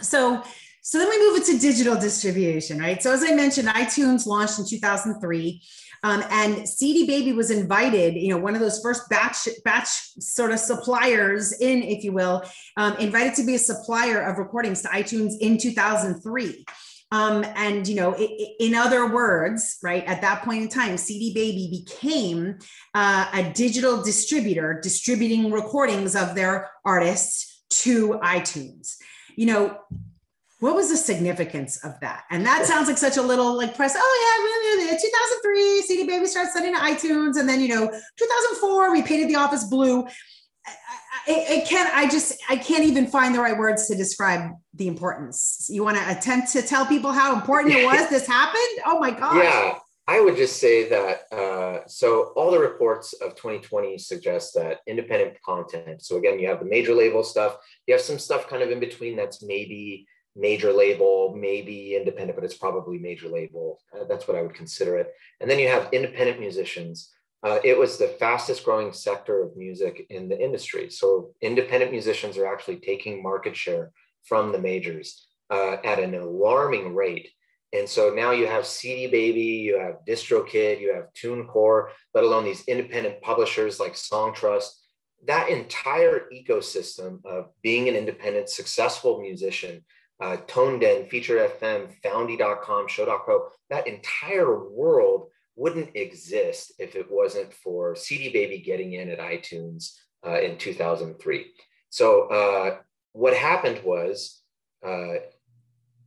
[0.01, 0.43] so
[0.85, 3.01] so then we move into digital distribution, right?
[3.01, 5.63] So as I mentioned, iTunes launched in 2003.
[6.03, 9.89] Um, and CD Baby was invited, you know, one of those first batch batch
[10.19, 12.43] sort of suppliers in, if you will,
[12.77, 16.65] um, invited to be a supplier of recordings to iTunes in 2003.
[17.13, 20.97] Um, and you know, it, it, in other words, right at that point in time,
[20.97, 22.59] CD Baby became
[22.95, 28.97] uh, a digital distributor, distributing recordings of their artists to iTunes
[29.37, 29.79] you know,
[30.61, 32.25] what was the significance of that?
[32.31, 33.95] And that sounds like such a little like press.
[33.97, 39.03] Oh yeah, 2003, CD Baby starts sending to iTunes, and then you know, 2004, we
[39.03, 40.07] painted the office blue.
[41.27, 44.89] It, it can I just I can't even find the right words to describe the
[44.89, 45.69] importance.
[45.71, 48.83] You want to attempt to tell people how important it was this happened?
[48.87, 49.37] Oh my god!
[49.37, 51.33] Yeah, I would just say that.
[51.33, 56.03] Uh, so all the reports of 2020 suggest that independent content.
[56.03, 57.57] So again, you have the major label stuff.
[57.87, 62.45] You have some stuff kind of in between that's maybe major label, maybe independent, but
[62.45, 63.81] it's probably major label.
[63.95, 65.13] Uh, that's what I would consider it.
[65.41, 67.11] And then you have independent musicians.
[67.43, 70.89] Uh, it was the fastest growing sector of music in the industry.
[70.91, 73.91] So independent musicians are actually taking market share
[74.25, 77.31] from the majors uh, at an alarming rate.
[77.73, 82.45] And so now you have CD Baby, you have DistroKid, you have TuneCore, let alone
[82.45, 84.69] these independent publishers like Songtrust.
[85.27, 89.85] That entire ecosystem of being an independent, successful musician,
[90.21, 97.95] uh, ToneDen, Feature FM, Foundy.com, Show.co, that entire world wouldn't exist if it wasn't for
[97.95, 99.93] CD Baby getting in at iTunes
[100.27, 101.47] uh, in 2003.
[101.91, 102.79] So uh,
[103.13, 104.41] what happened was
[104.87, 105.15] uh,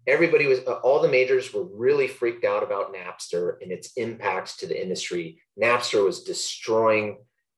[0.08, 4.58] everybody was, uh, all the majors were really freaked out about Napster and its impacts
[4.58, 5.42] to the industry.
[5.62, 7.18] Napster was destroying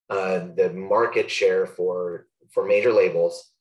[0.10, 3.52] uh, the market share for, for major labels.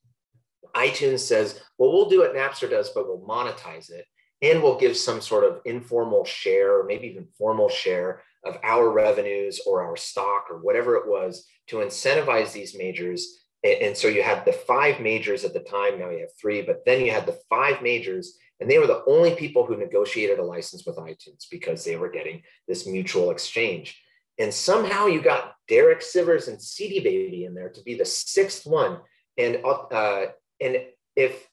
[0.75, 4.05] iTunes says, well, we'll do what Napster does, but we'll monetize it
[4.43, 8.91] and we'll give some sort of informal share or maybe even formal share of our
[8.91, 13.39] revenues or our stock or whatever it was to incentivize these majors.
[13.65, 16.85] And, so you had the five majors at the time now you have three but
[16.85, 20.45] then you had the five majors and they were the only people who negotiated a
[20.45, 24.01] license with itunes because they were getting this mutual exchange.
[24.39, 28.67] And somehow you got derek sivers and cd baby in there to be the sixth
[28.67, 28.99] one.
[29.37, 30.27] And uh,
[30.61, 30.77] and
[31.17, 31.49] if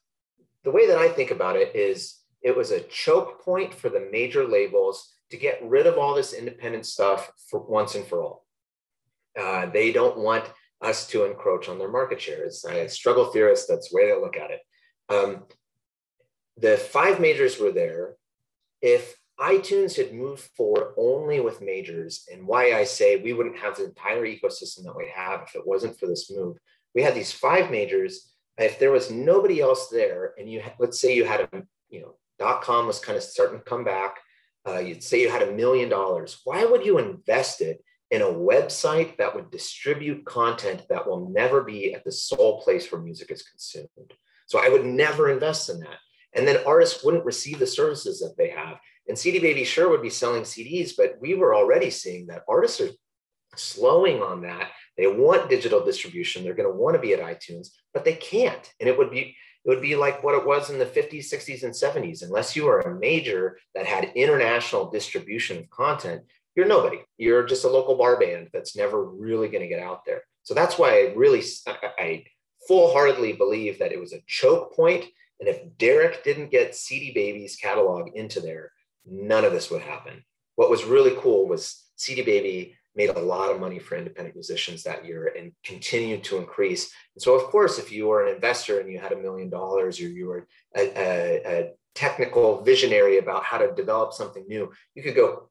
[0.62, 4.06] the way that i think about it is it was a choke point for the
[4.12, 8.46] major labels to get rid of all this independent stuff for once and for all.
[9.36, 10.44] Uh, they don't want
[10.82, 12.64] us to encroach on their market shares.
[12.68, 14.60] I struggle theorist, that's the way they look at it.
[15.08, 15.44] Um,
[16.58, 18.16] the five majors were there.
[18.82, 23.76] If iTunes had moved forward only with majors, and why I say we wouldn't have
[23.76, 26.58] the entire ecosystem that we have if it wasn't for this move,
[26.94, 28.32] we had these five majors.
[28.58, 32.14] If there was nobody else there, and you let's say you had a you know
[32.38, 34.18] dot com was kind of starting to come back.
[34.66, 36.40] Uh, you'd say you had a million dollars.
[36.44, 41.62] Why would you invest it in a website that would distribute content that will never
[41.62, 44.14] be at the sole place where music is consumed?
[44.46, 45.98] So I would never invest in that.
[46.34, 48.78] And then artists wouldn't receive the services that they have.
[49.08, 52.80] And CD Baby sure would be selling CDs, but we were already seeing that artists
[52.80, 52.90] are
[53.54, 54.70] slowing on that.
[54.96, 56.42] They want digital distribution.
[56.42, 58.72] They're going to want to be at iTunes, but they can't.
[58.80, 61.62] And it would be it would be like what it was in the 50s, 60s,
[61.62, 62.22] and 70s.
[62.22, 66.22] Unless you were a major that had international distribution of content,
[66.54, 66.98] you're nobody.
[67.16, 70.22] You're just a local bar band that's never really going to get out there.
[70.42, 72.24] So that's why I really, I
[72.68, 75.06] full-heartedly believe that it was a choke point.
[75.40, 78.70] And if Derek didn't get CD Baby's catalog into there,
[79.06, 80.24] none of this would happen.
[80.56, 84.82] What was really cool was CD Baby made a lot of money for independent musicians
[84.82, 86.92] that year and continued to increase.
[87.14, 90.00] And so, of course, if you were an investor and you had a million dollars
[90.00, 95.02] or you were a, a, a, technical visionary about how to develop something new, you
[95.02, 95.48] could go,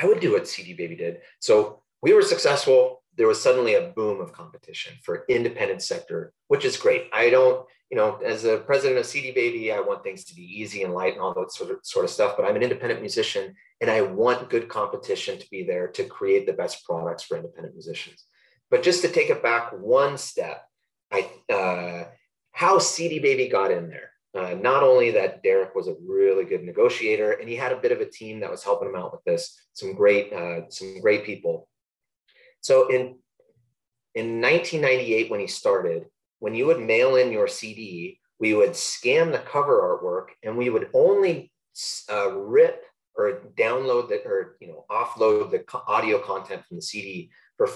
[0.00, 1.18] I would do what CD Baby did.
[1.38, 3.02] So we were successful.
[3.18, 7.10] There was suddenly a boom of competition for independent sector, which is great.
[7.12, 10.42] I don't, you know, as a president of CD Baby, I want things to be
[10.42, 12.38] easy and light and all that sort of sort of stuff.
[12.38, 16.46] But I'm an independent musician, and I want good competition to be there to create
[16.46, 18.24] the best products for independent musicians.
[18.70, 20.64] But just to take it back one step,
[21.12, 22.04] I uh,
[22.52, 24.08] how CD Baby got in there.
[24.34, 27.92] Uh, not only that Derek was a really good negotiator, and he had a bit
[27.92, 29.54] of a team that was helping him out with this.
[29.74, 31.68] Some great, uh, some great people.
[32.62, 33.18] So in
[34.14, 36.06] in 1998, when he started,
[36.42, 40.70] when you would mail in your CD, we would scan the cover artwork and we
[40.70, 41.52] would only
[42.10, 42.82] uh, rip
[43.14, 47.68] or download the, or you know offload the audio content from the CD for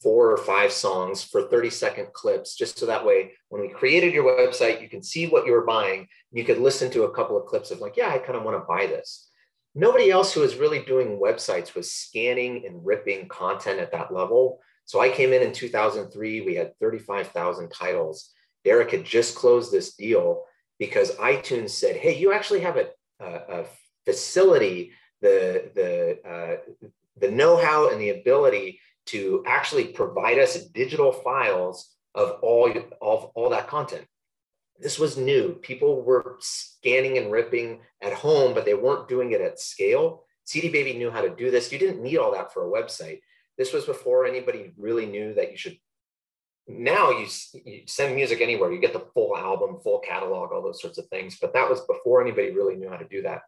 [0.00, 4.14] four or five songs for 30 second clips, just so that way when we created
[4.14, 6.06] your website, you can see what you were buying.
[6.30, 8.56] You could listen to a couple of clips of like, yeah, I kind of want
[8.56, 9.28] to buy this.
[9.74, 14.60] Nobody else who was really doing websites was scanning and ripping content at that level.
[14.84, 18.30] So I came in in 2003, we had 35,000 titles.
[18.64, 20.44] Derek had just closed this deal
[20.78, 22.88] because iTunes said, hey, you actually have a,
[23.20, 23.64] a, a
[24.04, 31.94] facility, the, the, uh, the know-how and the ability to actually provide us digital files
[32.14, 32.70] of all,
[33.00, 34.06] of all that content.
[34.78, 35.54] This was new.
[35.62, 40.24] People were scanning and ripping at home, but they weren't doing it at scale.
[40.44, 41.72] CD Baby knew how to do this.
[41.72, 43.20] You didn't need all that for a website.
[43.58, 45.78] This was before anybody really knew that you should.
[46.66, 47.26] Now you,
[47.64, 51.06] you send music anywhere, you get the full album, full catalog, all those sorts of
[51.08, 51.38] things.
[51.40, 53.42] But that was before anybody really knew how to do that.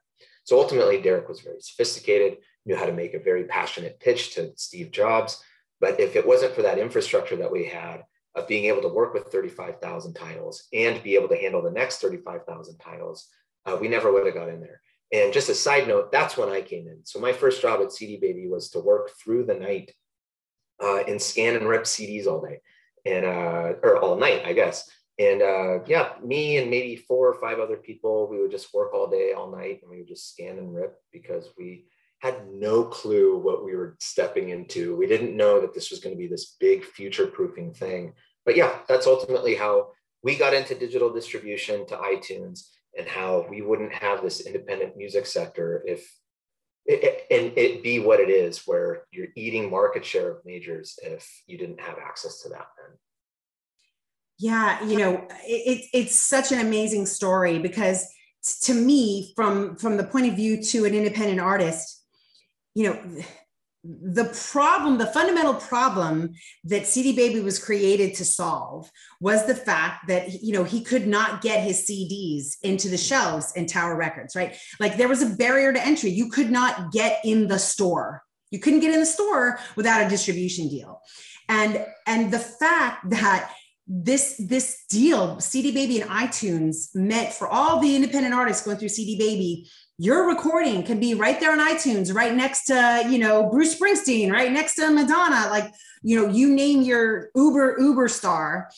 [0.44, 4.52] So ultimately, Derek was very sophisticated, knew how to make a very passionate pitch to
[4.56, 5.42] Steve Jobs.
[5.80, 9.12] But if it wasn't for that infrastructure that we had of being able to work
[9.14, 13.28] with 35,000 titles and be able to handle the next 35,000 titles,
[13.64, 14.80] uh, we never would have got in there.
[15.12, 17.00] And just a side note, that's when I came in.
[17.04, 19.92] So my first job at CD Baby was to work through the night
[20.82, 22.60] uh, and scan and rip CDs all day
[23.04, 24.90] and uh, or all night, I guess.
[25.18, 28.92] And uh, yeah, me and maybe four or five other people, we would just work
[28.92, 31.86] all day, all night, and we would just scan and rip because we
[32.18, 34.96] had no clue what we were stepping into.
[34.96, 38.12] We didn't know that this was going to be this big future proofing thing.
[38.44, 39.90] But yeah, that's ultimately how
[40.22, 45.26] we got into digital distribution to iTunes and how we wouldn't have this independent music
[45.26, 46.10] sector if
[46.86, 51.28] it, and it be what it is where you're eating market share of majors if
[51.46, 52.96] you didn't have access to that then.
[54.38, 58.06] Yeah you know it, it's such an amazing story because
[58.62, 62.04] to me from from the point of view to an independent artist
[62.74, 63.24] you know
[63.88, 66.32] the problem the fundamental problem
[66.64, 71.06] that cd baby was created to solve was the fact that you know he could
[71.06, 74.56] not get his cds into the shelves in tower records right?
[74.78, 76.10] Like there was a barrier to entry.
[76.10, 78.22] You could not get in the store.
[78.50, 81.00] You couldn't get in the store without a distribution deal.
[81.48, 83.50] And and the fact that
[83.88, 88.88] this this deal cd baby and itunes meant for all the independent artists going through
[88.88, 93.48] cd baby your recording can be right there on iTunes, right next to, you know,
[93.48, 98.68] Bruce Springsteen, right next to Madonna, like, you know, you name your Uber, Uber star.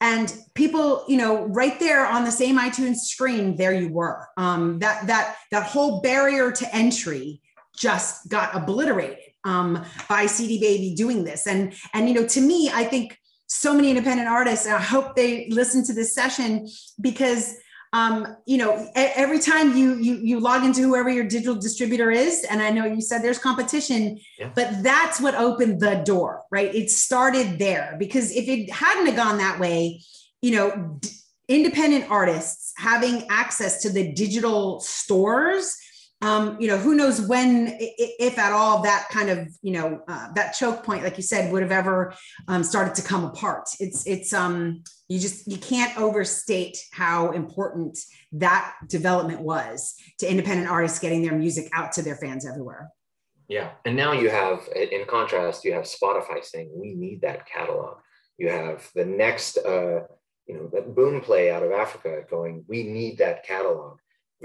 [0.00, 4.28] And people, you know, right there on the same iTunes screen, there you were.
[4.36, 7.40] Um, that that that whole barrier to entry
[7.76, 11.48] just got obliterated um, by CD Baby doing this.
[11.48, 15.16] And and you know, to me, I think so many independent artists, and I hope
[15.16, 16.68] they listen to this session
[17.00, 17.56] because
[17.92, 22.44] um, you know, every time you you you log into whoever your digital distributor is,
[22.44, 24.50] and I know you said there's competition, yeah.
[24.54, 26.74] but that's what opened the door, right?
[26.74, 30.02] It started there because if it hadn't have gone that way,
[30.42, 31.08] you know, d-
[31.48, 35.74] independent artists having access to the digital stores
[36.20, 40.32] um, you know, who knows when, if at all, that kind of, you know, uh,
[40.32, 42.12] that choke point, like you said, would have ever
[42.48, 43.68] um, started to come apart.
[43.78, 47.98] It's, it's, um, you just, you can't overstate how important
[48.32, 52.90] that development was to independent artists getting their music out to their fans everywhere.
[53.48, 53.70] Yeah.
[53.84, 57.98] And now you have, in contrast, you have Spotify saying, we need that catalog.
[58.36, 60.00] You have the next, uh,
[60.46, 63.98] you know, that Boomplay out of Africa going, we need that catalog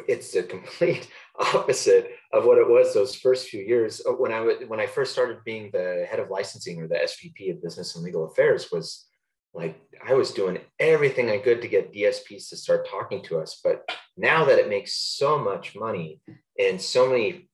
[0.08, 1.08] it's the complete
[1.54, 4.02] opposite of what it was those first few years.
[4.08, 7.52] Uh, when I when I first started being the head of licensing or the SVP
[7.52, 9.06] of business and legal affairs was
[9.54, 13.60] like I was doing everything I could to get DSPs to start talking to us.
[13.64, 16.22] But now that it makes so much money
[16.60, 17.50] and so many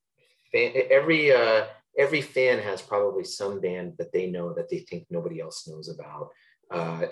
[0.51, 1.65] fan, every uh,
[1.97, 5.89] every fan has probably some band that they know that they think nobody else knows
[5.89, 6.29] about.
[6.71, 7.07] Uh,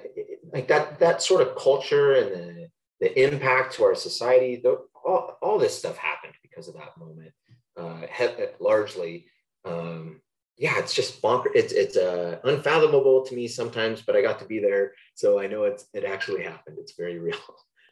[0.53, 2.67] like that that sort of culture and the
[2.99, 7.31] the impact to our society, the, all, all this stuff happened because of that moment.
[7.75, 8.01] Uh,
[8.59, 9.25] largely,
[9.63, 10.19] um,
[10.57, 11.51] yeah, it's just bonkers.
[11.53, 15.45] It's it's uh, unfathomable to me sometimes, but I got to be there, so I
[15.45, 16.77] know it's it actually happened.
[16.79, 17.37] It's very real.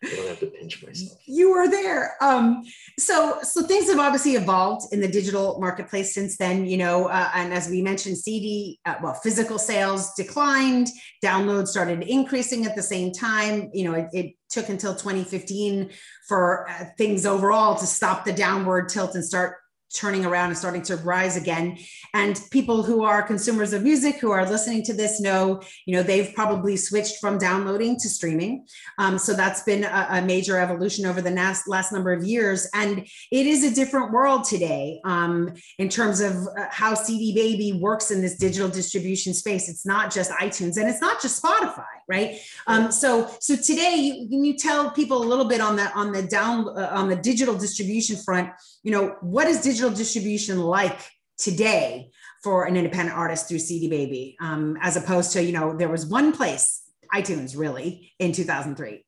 [0.01, 1.19] Don't have to pinch myself.
[1.25, 2.15] You were there.
[2.21, 2.63] Um,
[2.99, 6.65] so, so things have obviously evolved in the digital marketplace since then.
[6.65, 10.87] You know, uh, and as we mentioned, CD, uh, well, physical sales declined.
[11.23, 13.69] Downloads started increasing at the same time.
[13.73, 15.89] You know, it, it took until 2015
[16.27, 19.57] for uh, things overall to stop the downward tilt and start
[19.93, 21.77] turning around and starting to rise again.
[22.13, 26.03] And people who are consumers of music who are listening to this know you know
[26.03, 28.65] they've probably switched from downloading to streaming.
[28.97, 32.67] Um, so that's been a, a, major evolution over the last last number of years.
[32.73, 32.99] And
[33.31, 38.11] it is a different world today um, in terms of uh, how cd baby works
[38.11, 39.69] in this digital distribution space.
[39.69, 42.37] It's not just itunes and it's not just spotify right?
[42.67, 46.11] Um, so so today you, can you tell people a little bit on the on
[46.11, 48.49] the down uh, on the digital distribution front
[48.83, 50.99] you know what is digital distribution like
[51.37, 52.09] today
[52.43, 56.05] for an independent artist through cd baby um, as opposed to you know there was
[56.05, 56.83] one place
[57.13, 59.03] itunes really in 2003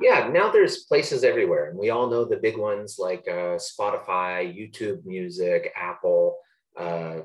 [0.00, 4.46] yeah now there's places everywhere and we all know the big ones like uh, spotify
[4.46, 6.36] youtube music apple
[6.76, 7.20] uh,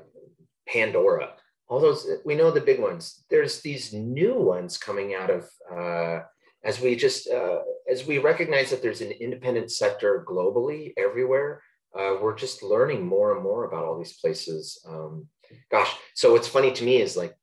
[0.68, 1.30] pandora.
[1.68, 3.24] All those we know the big ones.
[3.30, 6.24] There's these new ones coming out of uh,
[6.64, 11.62] as we just uh, as we recognize that there's an independent sector globally everywhere
[11.94, 15.26] uh, we're just learning more and more about all these places um,
[15.70, 17.34] gosh so what's funny to me is like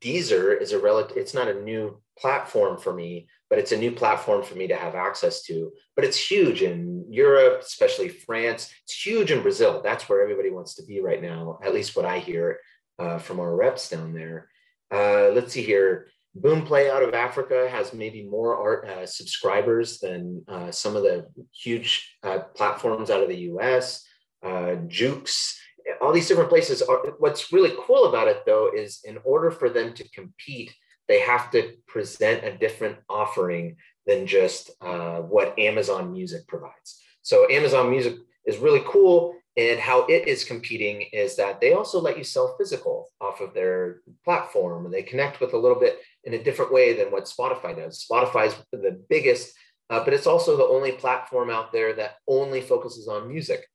[0.00, 3.90] deezer is a relative it's not a new platform for me but it's a new
[3.90, 9.06] platform for me to have access to but it's huge in europe especially france it's
[9.06, 12.18] huge in brazil that's where everybody wants to be right now at least what i
[12.18, 12.58] hear
[12.98, 14.48] uh, from our reps down there.
[14.90, 16.08] Uh, let's see here.
[16.38, 21.26] Boomplay out of Africa has maybe more art uh, subscribers than uh, some of the
[21.52, 24.04] huge uh, platforms out of the US.
[24.42, 25.54] Uh, Joox
[26.00, 29.68] all these different places are what's really cool about it though is in order for
[29.68, 30.74] them to compete
[31.08, 33.76] they have to present a different offering
[34.06, 38.16] than just uh, what amazon music provides so amazon music
[38.46, 42.56] is really cool and how it is competing is that they also let you sell
[42.58, 46.72] physical off of their platform and they connect with a little bit in a different
[46.72, 49.54] way than what spotify does spotify is the biggest
[49.90, 53.66] uh, but it's also the only platform out there that only focuses on music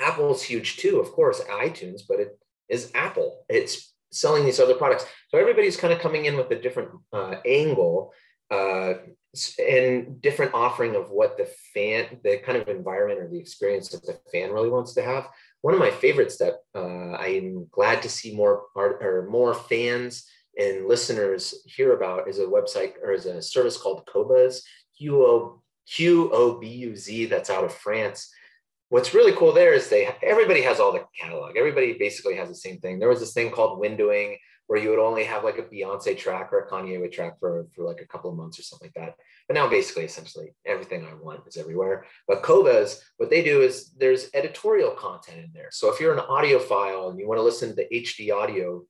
[0.00, 3.44] Apple's huge too, of course, iTunes, but it is Apple.
[3.48, 5.06] It's selling these other products.
[5.28, 8.12] So everybody's kind of coming in with a different uh, angle
[8.50, 8.94] uh,
[9.58, 14.06] and different offering of what the fan, the kind of environment or the experience that
[14.06, 15.28] the fan really wants to have.
[15.62, 20.28] One of my favorites that uh, I'm glad to see more art or more fans
[20.58, 24.60] and listeners hear about is a website or is a service called Qobuz,
[24.98, 28.30] Q O Q O B U Z, that's out of France
[28.94, 31.56] what's really cool there is they everybody has all the catalog.
[31.56, 33.00] Everybody basically has the same thing.
[33.00, 34.36] There was this thing called windowing
[34.68, 37.84] where you would only have like a Beyonce track or a Kanye track for, for
[37.84, 39.16] like a couple of months or something like that.
[39.48, 42.06] But now basically essentially everything I want is everywhere.
[42.28, 45.70] But Qobuz, what they do is there's editorial content in there.
[45.72, 48.84] So if you're an audiophile and you want to listen to HD audio,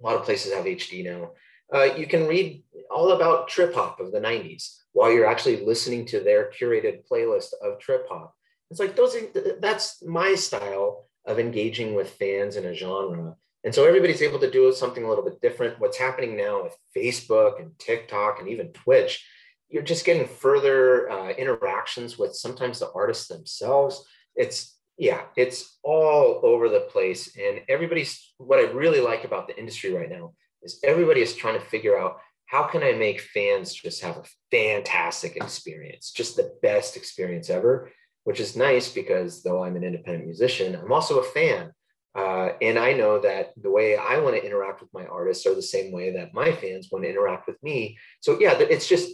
[0.00, 1.30] a lot of places have HD now.
[1.72, 6.06] Uh, you can read all about trip hop of the 90s while you're actually listening
[6.06, 8.34] to their curated playlist of trip hop
[8.70, 9.16] it's like those
[9.60, 13.36] that's my style of engaging with fans in a genre.
[13.64, 15.80] And so everybody's able to do something a little bit different.
[15.80, 19.26] What's happening now with Facebook and TikTok and even Twitch,
[19.68, 24.06] you're just getting further uh, interactions with sometimes the artists themselves.
[24.36, 27.36] It's yeah, it's all over the place.
[27.36, 30.32] And everybody's what I really like about the industry right now
[30.62, 34.24] is everybody is trying to figure out how can I make fans just have a
[34.50, 37.92] fantastic experience, just the best experience ever
[38.28, 41.72] which is nice because though I'm an independent musician, I'm also a fan.
[42.14, 45.54] Uh, and I know that the way I want to interact with my artists are
[45.54, 47.96] the same way that my fans want to interact with me.
[48.20, 49.08] So yeah, it's just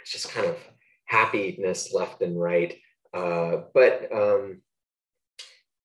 [0.00, 0.56] it's just kind of
[1.04, 2.76] happiness left and right.
[3.16, 4.62] Uh, but um,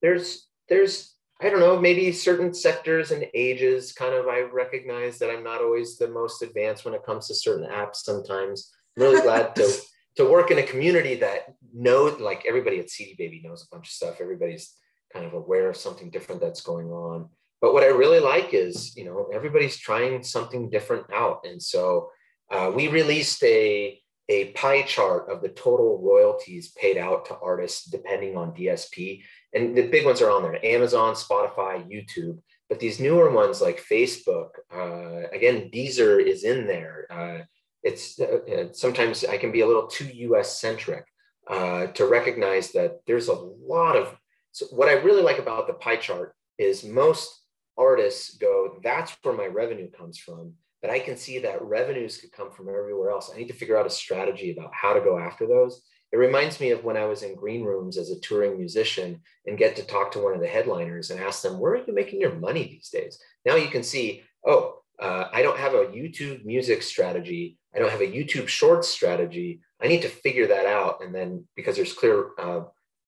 [0.02, 5.30] there's there's I don't know maybe certain sectors and ages kind of I recognize that
[5.30, 7.98] I'm not always the most advanced when it comes to certain apps.
[7.98, 9.72] Sometimes I'm really glad to
[10.18, 13.88] to work in a community that knows, like everybody at CD Baby knows a bunch
[13.88, 14.20] of stuff.
[14.20, 14.76] Everybody's
[15.14, 17.30] kind of aware of something different that's going on.
[17.62, 21.46] But what I really like is, you know, everybody's trying something different out.
[21.46, 22.10] And so
[22.52, 27.86] uh, we released a, a pie chart of the total royalties paid out to artists
[27.86, 29.24] depending on DSP.
[29.54, 32.40] And the big ones are on there Amazon, Spotify, YouTube.
[32.70, 37.08] But these newer ones like Facebook, uh, again, Deezer is in there.
[37.10, 37.44] Uh,
[37.82, 41.06] it's uh, uh, sometimes I can be a little too US centric
[41.48, 44.16] uh, to recognize that there's a lot of
[44.52, 47.44] so what I really like about the pie chart is most
[47.78, 50.54] artists go, that's where my revenue comes from.
[50.82, 53.32] But I can see that revenues could come from everywhere else.
[53.34, 55.82] I need to figure out a strategy about how to go after those.
[56.12, 59.58] It reminds me of when I was in green rooms as a touring musician and
[59.58, 62.22] get to talk to one of the headliners and ask them, where are you making
[62.22, 63.20] your money these days?
[63.46, 67.58] Now you can see, oh, uh, I don't have a YouTube music strategy.
[67.76, 69.62] I don't have a YouTube shorts strategy.
[69.82, 71.04] I need to figure that out.
[71.04, 72.62] And then because there's clear uh,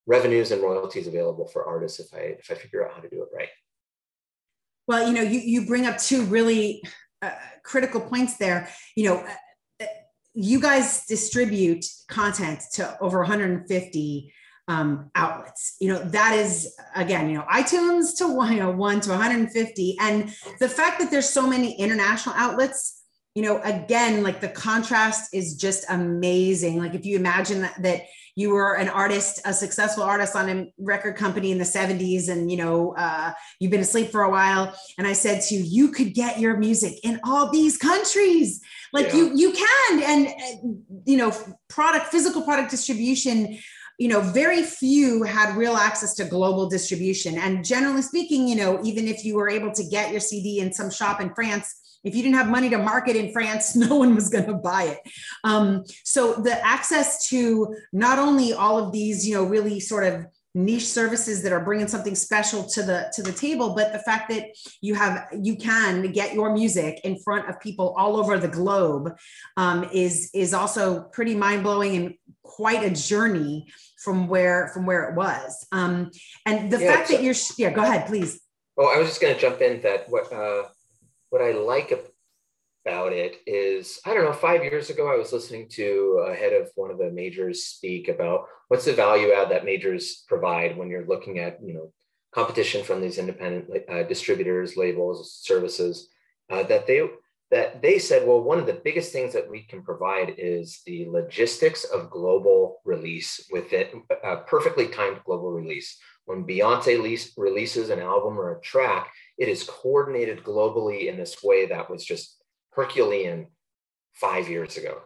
[0.05, 3.23] revenues and royalties available for artists if I if I figure out how to do
[3.23, 3.49] it right.
[4.87, 6.83] Well, you know, you, you bring up two really
[7.21, 7.31] uh,
[7.63, 8.69] critical points there.
[8.95, 9.25] You know,
[9.79, 9.85] uh,
[10.33, 14.33] you guys distribute content to over 150
[14.67, 15.75] um, outlets.
[15.79, 19.97] You know, that is again, you know, iTunes to one, you know, one to 150.
[19.99, 23.03] And the fact that there's so many international outlets,
[23.35, 26.79] you know, again, like the contrast is just amazing.
[26.79, 28.01] Like if you imagine that, that
[28.35, 32.49] you were an artist, a successful artist on a record company in the 70s, and
[32.49, 34.75] you know, uh, you've been asleep for a while.
[34.97, 38.61] And I said to you, you could get your music in all these countries.
[38.93, 39.15] Like yeah.
[39.15, 40.03] you, you can.
[40.03, 41.35] And, uh, you know,
[41.69, 43.57] product, physical product distribution
[43.97, 48.79] you know very few had real access to global distribution and generally speaking you know
[48.83, 52.15] even if you were able to get your cd in some shop in france if
[52.15, 54.99] you didn't have money to market in france no one was going to buy it.
[55.43, 60.25] Um, so the access to not only all of these you know really sort of
[60.53, 64.29] niche services that are bringing something special to the to the table but the fact
[64.29, 64.47] that
[64.81, 69.13] you have you can get your music in front of people all over the globe
[69.55, 73.65] um, is is also pretty mind-blowing and quite a journey
[74.03, 75.65] from where from where it was.
[75.71, 76.11] Um,
[76.45, 78.41] and the yeah, fact so, that you're yeah go ahead please.
[78.77, 80.63] Oh i was just going to jump in that what uh,
[81.31, 81.91] what i like
[82.85, 86.53] about it is I don't know, five years ago, I was listening to a head
[86.53, 90.89] of one of the majors speak about what's the value add that majors provide when
[90.89, 91.93] you're looking at, you know,
[92.33, 96.09] competition from these independent uh, distributors, labels, services,
[96.49, 97.07] uh, that they
[97.51, 101.05] that they said, well, one of the biggest things that we can provide is the
[101.09, 105.97] logistics of global release with it, a perfectly timed global release.
[106.25, 109.11] When Beyonce lease, releases an album or a track,
[109.41, 112.39] it is coordinated globally in this way that was just
[112.73, 113.47] Herculean
[114.13, 114.99] five years ago.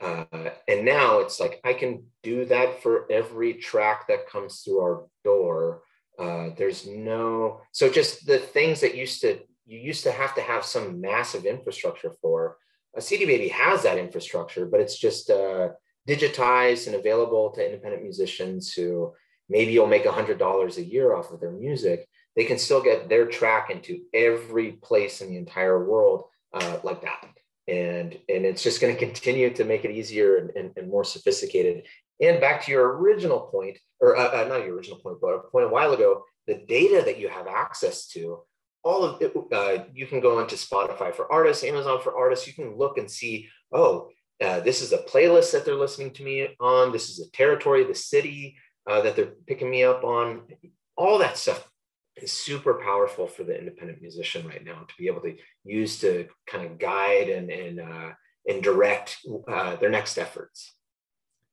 [0.00, 4.80] Uh, and now it's like I can do that for every track that comes through
[4.80, 5.82] our door.
[6.18, 10.40] Uh, there's no so just the things that used to you used to have to
[10.40, 12.56] have some massive infrastructure for.
[12.96, 15.68] A CD Baby has that infrastructure, but it's just uh,
[16.08, 19.12] digitized and available to independent musicians who
[19.50, 22.08] maybe you'll make $100 a year off of their music.
[22.36, 26.24] They can still get their track into every place in the entire world
[26.54, 27.26] uh, like that.
[27.68, 31.04] And, and it's just going to continue to make it easier and, and, and, more
[31.04, 31.84] sophisticated.
[32.20, 35.38] And back to your original point, or uh, uh, not your original point, but a
[35.40, 38.40] point a while ago, the data that you have access to
[38.82, 42.48] all of it, uh, you can go into Spotify for artists, Amazon for artists.
[42.48, 44.08] You can look and see, oh,
[44.42, 46.90] uh, this is a playlist that they're listening to me on.
[46.90, 48.56] This is a territory, the city
[48.90, 50.42] uh, that they're picking me up on.
[50.96, 51.68] All that stuff
[52.16, 55.34] is super powerful for the independent musician right now to be able to
[55.64, 58.10] use to kind of guide and and uh,
[58.48, 60.74] and direct uh, their next efforts.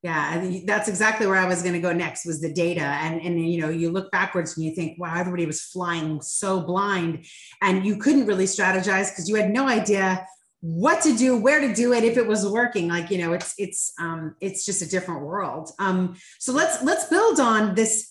[0.02, 2.80] Yeah, that's exactly where I was going to go next was the data.
[2.80, 6.62] And, and, you know, you look backwards and you think, wow, everybody was flying so
[6.62, 7.26] blind
[7.62, 10.26] and you couldn't really strategize because you had no idea
[10.62, 12.88] what to do, where to do it, if it was working.
[12.88, 15.72] Like, you know, it's, it's, um, it's just a different world.
[15.80, 18.10] Um, so let's, let's build on this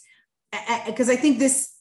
[0.85, 1.73] because I think this,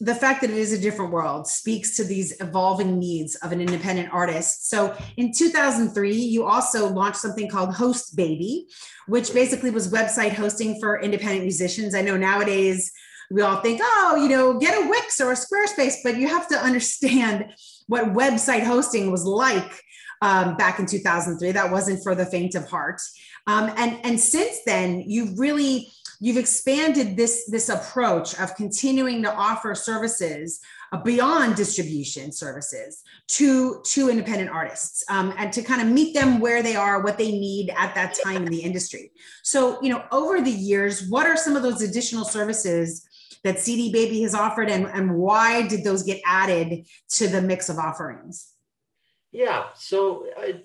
[0.00, 3.60] the fact that it is a different world speaks to these evolving needs of an
[3.60, 4.68] independent artist.
[4.70, 8.68] So in 2003, you also launched something called Host Baby,
[9.06, 11.94] which basically was website hosting for independent musicians.
[11.94, 12.92] I know nowadays
[13.30, 16.48] we all think, oh, you know, get a Wix or a Squarespace, but you have
[16.48, 17.52] to understand
[17.88, 19.82] what website hosting was like
[20.22, 21.52] um, back in 2003.
[21.52, 23.00] That wasn't for the faint of heart.
[23.46, 25.90] Um, and, and since then, you've really
[26.20, 30.60] you've expanded this this approach of continuing to offer services
[30.92, 36.40] uh, beyond distribution services to to independent artists um, and to kind of meet them
[36.40, 39.12] where they are what they need at that time in the industry.
[39.42, 43.06] So you know over the years what are some of those additional services
[43.44, 47.68] that cd baby has offered and, and why did those get added to the mix
[47.68, 48.52] of offerings?
[49.30, 50.62] Yeah so I,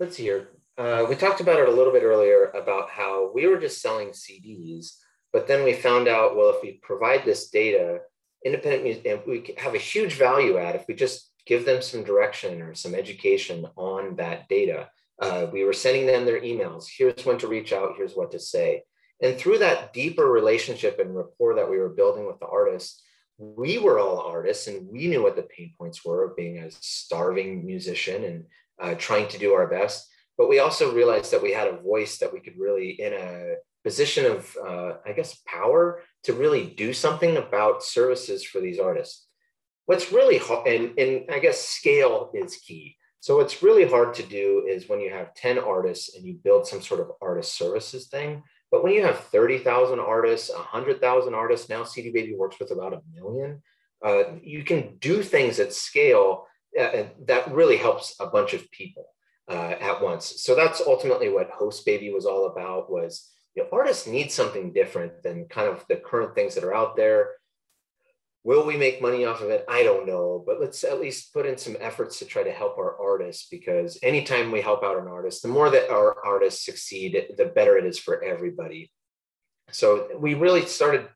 [0.00, 3.46] let's see here uh, we talked about it a little bit earlier about how we
[3.46, 4.96] were just selling CDs,
[5.32, 8.00] but then we found out, well, if we provide this data,
[8.44, 12.74] independent we have a huge value add if we just give them some direction or
[12.74, 14.88] some education on that data.
[15.20, 16.86] Uh, we were sending them their emails.
[16.96, 17.94] Here's when to reach out.
[17.96, 18.82] Here's what to say.
[19.22, 23.02] And through that deeper relationship and rapport that we were building with the artists,
[23.38, 26.70] we were all artists and we knew what the pain points were of being a
[26.70, 28.44] starving musician and
[28.80, 32.18] uh, trying to do our best but we also realized that we had a voice
[32.18, 36.92] that we could really in a position of uh, i guess power to really do
[36.92, 39.26] something about services for these artists.
[39.86, 42.96] What's really hard and, and i guess scale is key.
[43.20, 46.66] So what's really hard to do is when you have 10 artists and you build
[46.66, 51.84] some sort of artist services thing but when you have 30,000 artists 100,000 artists now
[51.84, 53.62] cd baby works with about a million
[54.04, 56.46] uh, you can do things at scale
[56.78, 59.13] uh, that really helps a bunch of people
[59.48, 60.42] uh, at once.
[60.42, 62.90] So that's ultimately what Host Baby was all about.
[62.90, 66.74] Was you know, artists need something different than kind of the current things that are
[66.74, 67.30] out there.
[68.42, 69.64] Will we make money off of it?
[69.68, 72.76] I don't know, but let's at least put in some efforts to try to help
[72.76, 77.28] our artists because anytime we help out an artist, the more that our artists succeed,
[77.38, 78.90] the better it is for everybody.
[79.70, 81.08] So we really started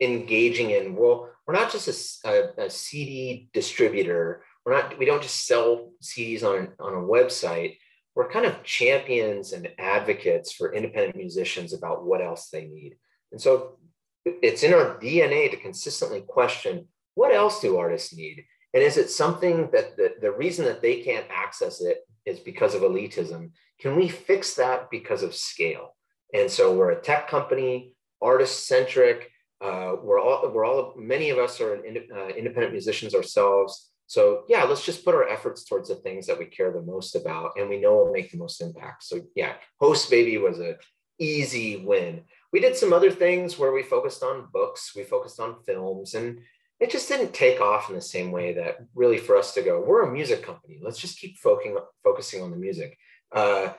[0.00, 5.22] engaging in well, we're not just a, a, a CD distributor we're not we don't
[5.22, 7.78] just sell CDs on, on a website.
[8.14, 12.96] We're kind of champions and advocates for independent musicians about what else they need.
[13.32, 13.78] And so
[14.26, 18.44] it's in our DNA to consistently question what else do artists need?
[18.74, 22.74] And is it something that the, the reason that they can't access it is because
[22.74, 23.52] of elitism?
[23.80, 25.96] Can we fix that because of scale?
[26.34, 29.30] And so we're a tech company, artist centric.
[29.62, 33.88] Uh, we're all, we're all, many of us are uh, independent musicians ourselves.
[34.08, 37.14] So yeah, let's just put our efforts towards the things that we care the most
[37.14, 39.04] about and we know will make the most impact.
[39.04, 40.76] So yeah, Host Baby was a
[41.18, 42.22] easy win.
[42.50, 46.40] We did some other things where we focused on books, we focused on films, and
[46.80, 49.84] it just didn't take off in the same way that really for us to go,
[49.84, 50.78] we're a music company.
[50.80, 52.96] Let's just keep focusing, on the music.
[53.30, 53.74] Uh,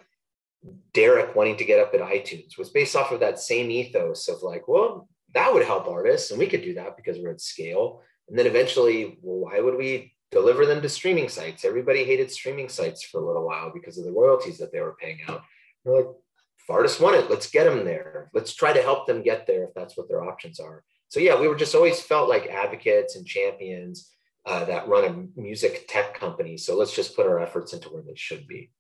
[0.94, 4.44] Derek wanting to get up at iTunes was based off of that same ethos of
[4.44, 8.02] like, well, that would help artists and we could do that because we're at scale
[8.28, 11.66] And then eventually, well, why would we deliver them to streaming sites?
[11.66, 14.98] Everybody hated streaming sites for a little while because of the royalties that they were
[15.00, 15.44] paying out.
[15.84, 16.08] We're like,
[16.70, 18.30] artists want it, let's get them there.
[18.34, 20.84] Let's try to help them get there if that's what their options are.
[21.08, 24.12] So yeah, we were just always felt like advocates and champions
[24.46, 26.58] uh, that run a music tech company.
[26.58, 28.72] So let's just put our efforts into where they should be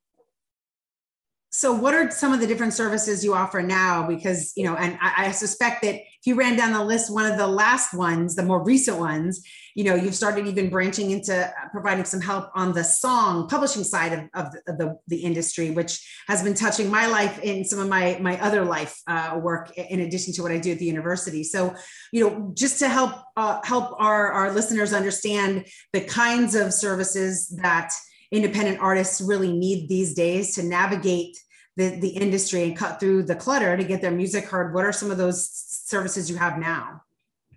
[1.51, 4.07] so what are some of the different services you offer now?
[4.07, 7.25] Because you know and I, I, suspect that if you ran down the list one
[7.25, 9.41] of the last ones the more recent ones
[9.75, 14.11] you know you've started even branching into providing some help on the song publishing side
[14.11, 17.87] of, of the, the, the industry which has been touching my life in some of
[17.87, 21.43] my my other life uh, work in addition to what i do at the university.
[21.43, 21.75] So
[22.11, 27.47] you know just to help uh, help our our listeners understand the kinds of services
[27.61, 27.91] that
[28.31, 31.37] independent artists really need these days to navigate
[31.75, 34.73] the, the industry and cut through the clutter to get their music heard.
[34.73, 37.01] What are some of those services you have now?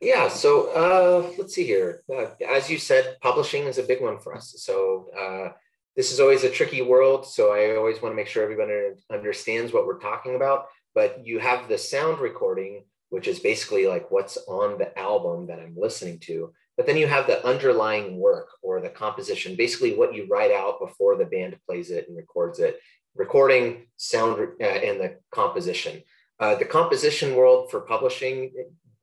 [0.01, 2.03] Yeah so uh, let's see here.
[2.13, 4.55] Uh, as you said publishing is a big one for us.
[4.59, 5.53] So uh,
[5.97, 8.73] this is always a tricky world so i always want to make sure everybody
[9.13, 10.67] understands what we're talking about.
[10.95, 15.61] But you have the sound recording which is basically like what's on the album that
[15.61, 20.15] i'm listening to but then you have the underlying work or the composition, basically what
[20.15, 22.81] you write out before the band plays it and records it,
[23.15, 26.03] recording, sound, uh, and the composition.
[26.41, 28.53] Uh, the composition world for publishing,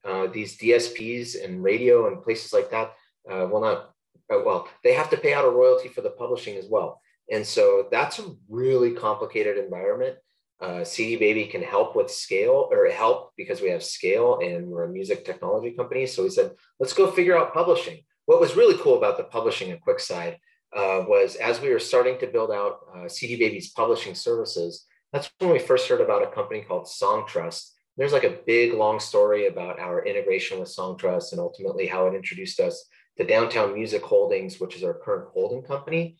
[0.04, 2.94] uh, these DSPs and radio and places like that,
[3.32, 3.92] uh, will not,
[4.34, 7.00] uh, well, they have to pay out a royalty for the publishing as well.
[7.32, 10.18] And so that's a really complicated environment.
[10.62, 14.86] Uh, CD Baby can help with scale or help because we have scale and we're
[14.86, 16.06] a music technology company.
[16.06, 18.00] So we said, let's go figure out publishing.
[18.26, 20.36] What was really cool about the publishing at QuickSide
[20.76, 25.32] uh, was as we were starting to build out uh, CD Baby's publishing services, that's
[25.40, 27.72] when we first heard about a company called Songtrust.
[27.98, 32.16] There's like a big long story about our integration with Songtrust and ultimately how it
[32.16, 32.86] introduced us
[33.18, 36.18] to Downtown Music Holdings, which is our current holding company.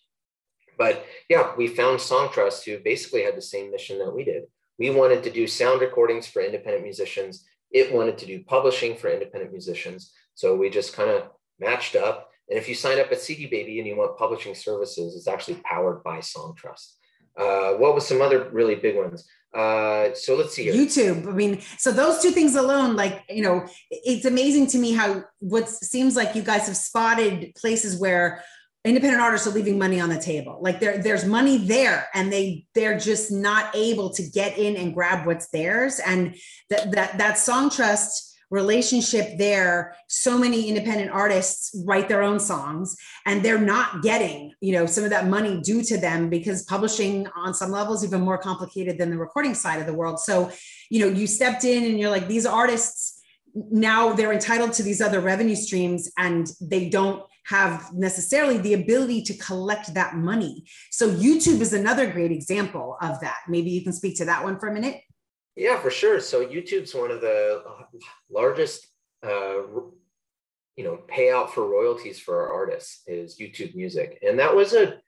[0.80, 4.44] But yeah, we found Songtrust who basically had the same mission that we did.
[4.80, 7.46] We wanted to do sound recordings for independent musicians.
[7.70, 10.14] It wanted to do publishing for independent musicians.
[10.36, 11.24] So we just kind of
[11.60, 12.30] matched up.
[12.50, 15.58] And if you sign up at CD Baby and you want publishing services, it's actually
[15.66, 16.94] powered by Songtrust.
[17.38, 19.28] Uh, what was some other really big ones?
[19.54, 20.64] Uh, so let's see.
[20.64, 20.74] Here.
[20.74, 21.28] YouTube.
[21.28, 25.24] I mean, so those two things alone, like you know, it's amazing to me how
[25.40, 28.44] what seems like you guys have spotted places where
[28.86, 30.60] independent artists are leaving money on the table.
[30.62, 34.94] Like there there's money there and they they're just not able to get in and
[34.94, 36.00] grab what's theirs.
[36.06, 36.36] And
[36.70, 42.96] that that that Songtrust relationship there so many independent artists write their own songs
[43.28, 47.28] and they're not getting you know some of that money due to them because publishing
[47.36, 50.20] on some levels even more complicated than the recording side of the world.
[50.20, 50.52] So
[50.90, 53.22] you know you stepped in and you're like these artists
[53.54, 59.24] now they're entitled to these other revenue streams and they don't have necessarily the ability
[59.24, 60.64] to collect that money.
[60.92, 63.38] So YouTube is another great example of that.
[63.48, 65.02] Maybe you can speak to that one for a minute.
[65.56, 66.20] Yeah, for sure.
[66.20, 67.64] So YouTube's one of the
[68.30, 68.88] largest,
[69.24, 69.64] uh,
[70.78, 75.00] you know, payout for royalties for our artists is YouTube Music, and that was a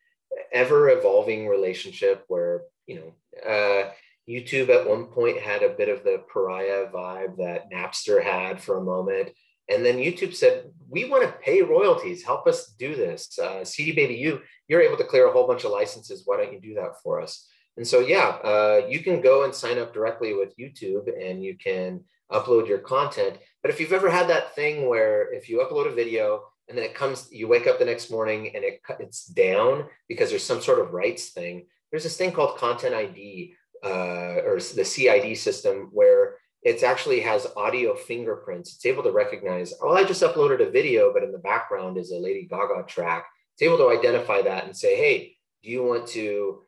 [0.52, 3.92] ever evolving relationship where you know uh,
[4.28, 8.78] YouTube at one point had a bit of the pariah vibe that Napster had for
[8.78, 9.30] a moment,
[9.72, 12.24] and then YouTube said, "We want to pay royalties.
[12.24, 15.64] Help us do this." Uh, CD Baby, you you're able to clear a whole bunch
[15.64, 16.24] of licenses.
[16.26, 17.48] Why don't you do that for us?
[17.78, 21.58] And so, yeah, uh, you can go and sign up directly with YouTube, and you
[21.58, 23.38] can upload your content.
[23.62, 26.86] But if you've ever had that thing where if you upload a video and then
[26.86, 30.62] it comes, you wake up the next morning and it it's down because there's some
[30.62, 31.66] sort of rights thing.
[31.92, 37.48] There's this thing called Content ID uh, or the CID system where it actually has
[37.58, 38.76] audio fingerprints.
[38.76, 42.12] It's able to recognize, oh, I just uploaded a video, but in the background is
[42.12, 43.26] a Lady Gaga track.
[43.54, 46.62] It's able to identify that and say, hey, do you want to,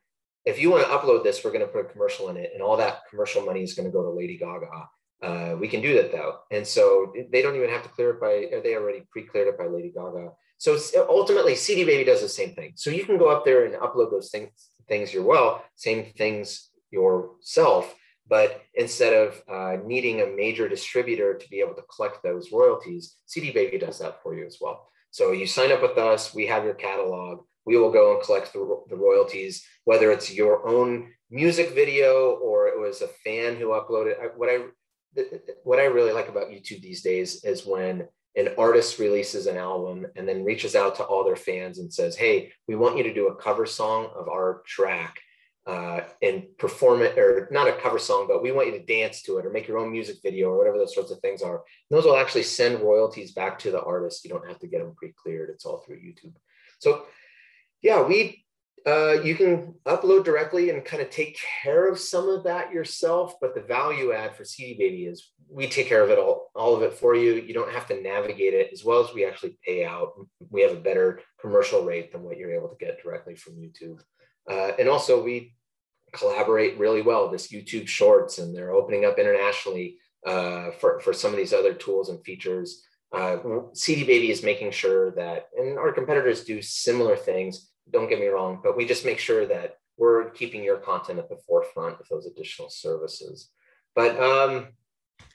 [0.46, 2.62] if you want to upload this, we're going to put a commercial in it, and
[2.62, 4.88] all that commercial money is going to go to Lady Gaga.
[5.22, 6.39] Uh, we can do that though.
[6.52, 9.58] And so they don't even have to clear it by, are they already pre-cleared it
[9.58, 10.32] by Lady Gaga.
[10.58, 10.78] So
[11.08, 12.74] ultimately CD Baby does the same thing.
[12.76, 14.50] So you can go up there and upload those things,
[14.88, 17.96] things your well, same things yourself,
[18.28, 23.17] but instead of uh, needing a major distributor to be able to collect those royalties,
[23.26, 24.88] CD Baby does that for you as well.
[25.11, 28.53] So you sign up with us, we have your catalog, we will go and collect
[28.53, 33.67] the, the royalties, whether it's your own music video or it was a fan who
[33.69, 34.15] uploaded.
[34.36, 34.59] What I
[35.63, 40.07] what I really like about YouTube these days is when an artist releases an album
[40.15, 43.13] and then reaches out to all their fans and says, "Hey, we want you to
[43.13, 45.19] do a cover song of our track."
[45.66, 49.22] Uh, and perform it, or not a cover song, but we want you to dance
[49.24, 51.55] to it or make your own music video or whatever those sorts of things are.
[51.55, 54.24] And those will actually send royalties back to the artist.
[54.24, 55.49] You don't have to get them pre-cleared.
[55.49, 56.34] It's all through YouTube.
[56.80, 57.05] So
[57.82, 58.43] yeah, we
[58.86, 63.36] uh, you can upload directly and kind of take care of some of that yourself.
[63.39, 66.76] But the value add for CD Baby is we take care of it all, all
[66.76, 67.36] of it for you.
[67.36, 70.14] You don't have to navigate it as well as we actually pay out.
[70.49, 74.01] We have a better commercial rate than what you're able to get directly from YouTube.
[74.50, 75.56] Uh, and also, we
[76.14, 77.30] collaborate really well.
[77.30, 81.74] This YouTube Shorts, and they're opening up internationally uh, for for some of these other
[81.74, 82.84] tools and features.
[83.14, 83.38] Uh,
[83.74, 87.70] CD Baby is making sure that, and our competitors do similar things.
[87.91, 91.30] Don't get me wrong, but we just make sure that we're keeping your content at
[91.30, 93.50] the forefront of those additional services.
[93.96, 94.70] But um,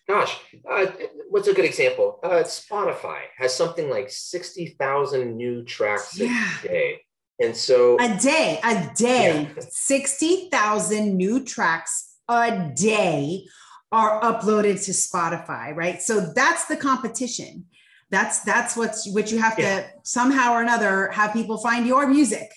[0.09, 0.37] gosh,
[0.69, 0.87] uh,
[1.29, 2.19] what's a good example?
[2.23, 6.49] Uh, Spotify has something like 60,000 new tracks yeah.
[6.65, 7.01] a day.
[7.41, 9.63] And so a day, a day, yeah.
[9.69, 13.45] 60,000 new tracks a day
[13.93, 16.03] are uploaded to Spotify, right?
[16.03, 17.67] So that's the competition.
[18.11, 19.81] That's that's what's what you have yeah.
[19.81, 22.51] to somehow or another have people find your music.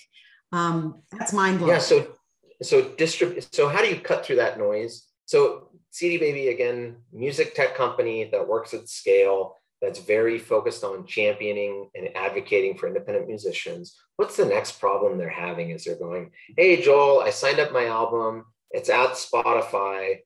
[0.50, 1.74] Um, that's mind blowing.
[1.74, 1.78] Yeah.
[1.78, 2.14] So
[2.62, 3.54] so distribute.
[3.54, 5.06] So how do you cut through that noise?
[5.26, 11.06] So CD Baby again, music tech company that works at scale that's very focused on
[11.06, 14.00] championing and advocating for independent musicians.
[14.16, 17.86] What's the next problem they're having is they're going, Hey, Joel, I signed up my
[17.86, 18.44] album.
[18.70, 20.18] It's at Spotify.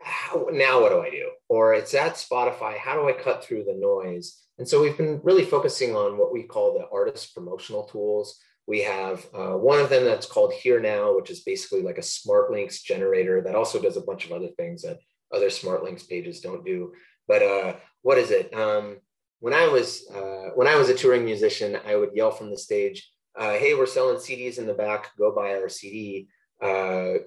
[0.00, 1.30] How, now what do I do?
[1.48, 2.76] Or it's at Spotify.
[2.76, 4.42] How do I cut through the noise?
[4.58, 8.40] And so we've been really focusing on what we call the artist promotional tools.
[8.66, 12.50] We have uh, one of them that's called HearNow, which is basically like a smart
[12.50, 14.98] links generator that also does a bunch of other things that
[15.32, 16.92] other smart links pages don't do.
[17.28, 18.52] But uh, what is it?
[18.54, 18.96] Um,
[19.40, 22.58] when I was uh, when I was a touring musician, I would yell from the
[22.58, 23.08] stage,
[23.38, 25.10] uh, "Hey, we're selling CDs in the back.
[25.16, 26.28] Go buy our CD."
[26.60, 27.18] Uh,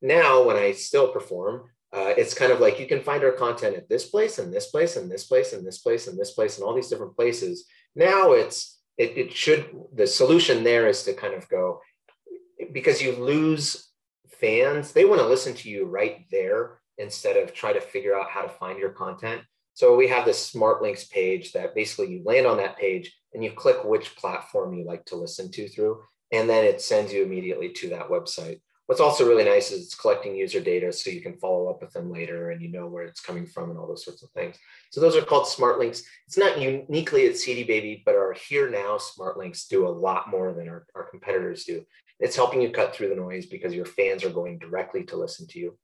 [0.00, 3.76] now, when I still perform, uh, it's kind of like you can find our content
[3.76, 6.56] at this place and this place and this place and this place and this place
[6.56, 7.66] and all these different places.
[7.94, 11.80] Now it's it, it should the solution there is to kind of go
[12.72, 13.88] because you lose
[14.40, 18.30] fans, they want to listen to you right there instead of try to figure out
[18.30, 19.42] how to find your content.
[19.74, 23.42] So we have this smart links page that basically you land on that page and
[23.42, 27.22] you click which platform you like to listen to through, and then it sends you
[27.22, 28.60] immediately to that website.
[28.86, 31.92] What's also really nice is it's collecting user data so you can follow up with
[31.92, 34.56] them later and you know where it's coming from and all those sorts of things.
[34.90, 36.02] So those are called smart links.
[36.26, 40.52] It's not uniquely at CD Baby, but our HearNow smart links do a lot more
[40.52, 41.86] than our, our competitors do.
[42.18, 45.46] It's helping you cut through the noise because your fans are going directly to listen
[45.46, 45.78] to you.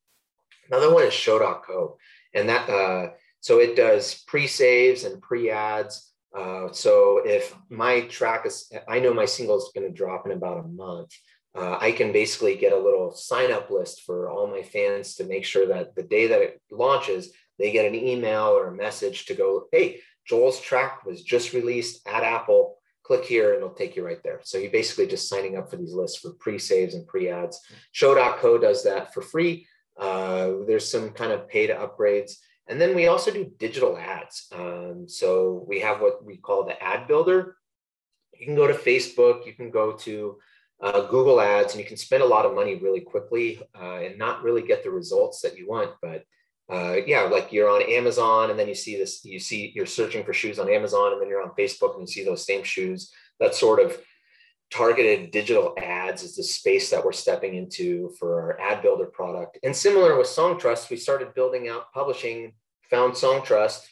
[0.68, 1.98] Another one is show.co.
[2.34, 3.10] And that uh,
[3.40, 6.12] so it does pre-saves and pre-ads.
[6.36, 10.32] Uh, so if my track is, I know my single is going to drop in
[10.32, 11.12] about a month
[11.56, 15.24] uh, I can basically get a little sign up list for all my fans to
[15.24, 19.24] make sure that the day that it launches, they get an email or a message
[19.26, 22.76] to go, hey, Joel's track was just released at Apple.
[23.04, 24.40] Click here and it'll take you right there.
[24.42, 27.60] So you're basically just signing up for these lists for pre saves and pre ads.
[27.92, 29.66] Show.co does that for free.
[29.98, 32.32] Uh, there's some kind of paid upgrades.
[32.68, 34.48] And then we also do digital ads.
[34.52, 37.56] Um, so we have what we call the ad builder.
[38.38, 40.38] You can go to Facebook, you can go to
[40.80, 44.18] uh, Google Ads, and you can spend a lot of money really quickly uh, and
[44.18, 45.92] not really get the results that you want.
[46.02, 46.24] But
[46.68, 50.24] uh, yeah, like you're on Amazon, and then you see this, you see you're searching
[50.24, 53.12] for shoes on Amazon, and then you're on Facebook, and you see those same shoes.
[53.40, 53.98] That sort of
[54.70, 59.58] targeted digital ads is the space that we're stepping into for our ad builder product.
[59.62, 62.52] And similar with Songtrust, we started building out publishing,
[62.90, 63.86] found Songtrust,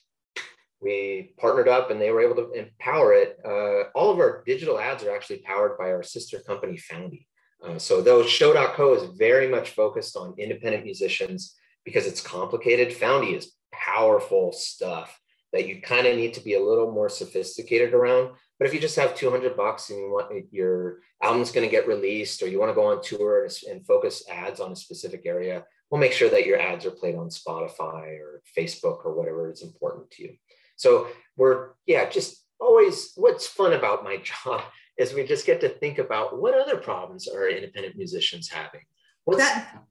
[0.85, 3.39] we partnered up and they were able to empower it.
[3.45, 7.27] Uh, all of our digital ads are actually powered by our sister company, Foundy.
[7.64, 13.35] Uh, so though show.co is very much focused on independent musicians because it's complicated, Foundy
[13.35, 15.18] is powerful stuff
[15.53, 18.33] that you kind of need to be a little more sophisticated around.
[18.59, 21.70] But if you just have 200 bucks and you want eh, your album's going to
[21.70, 25.22] get released or you want to go on tour and focus ads on a specific
[25.26, 29.50] area, we'll make sure that your ads are played on Spotify or Facebook or whatever
[29.50, 30.34] is important to you.
[30.76, 34.62] So we're, yeah, just always what's fun about my job
[34.98, 38.82] is we just get to think about what other problems are independent musicians having.
[39.24, 39.82] What's, that,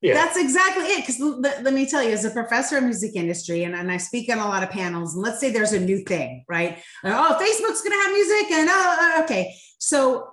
[0.00, 0.14] yeah.
[0.14, 1.00] That's exactly it.
[1.00, 3.96] Because l- let me tell you, as a professor of music industry, and, and I
[3.96, 6.78] speak on a lot of panels, and let's say there's a new thing, right?
[7.02, 9.54] Uh, oh, Facebook's going to have music, and oh, okay.
[9.78, 10.28] So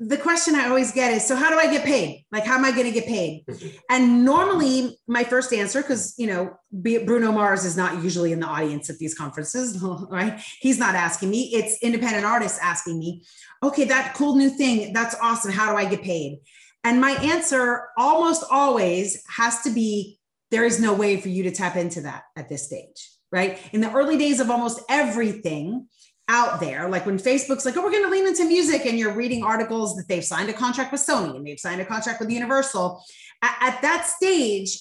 [0.00, 2.24] the question I always get is, so how do I get paid?
[2.30, 3.44] Like, how am I going to get paid?
[3.90, 8.46] And normally, my first answer, because you know, Bruno Mars is not usually in the
[8.46, 10.40] audience at these conferences, right?
[10.60, 11.50] He's not asking me.
[11.54, 13.24] It's independent artists asking me,
[13.64, 15.50] okay, that cool new thing, that's awesome.
[15.50, 16.38] How do I get paid?
[16.84, 20.18] And my answer almost always has to be,
[20.50, 23.58] there is no way for you to tap into that at this stage, right?
[23.72, 25.88] In the early days of almost everything,
[26.28, 26.88] out there.
[26.88, 29.96] Like when Facebook's like, oh, we're going to lean into music, and you're reading articles
[29.96, 33.02] that they've signed a contract with Sony and they've signed a contract with Universal.
[33.42, 34.78] At, at that stage,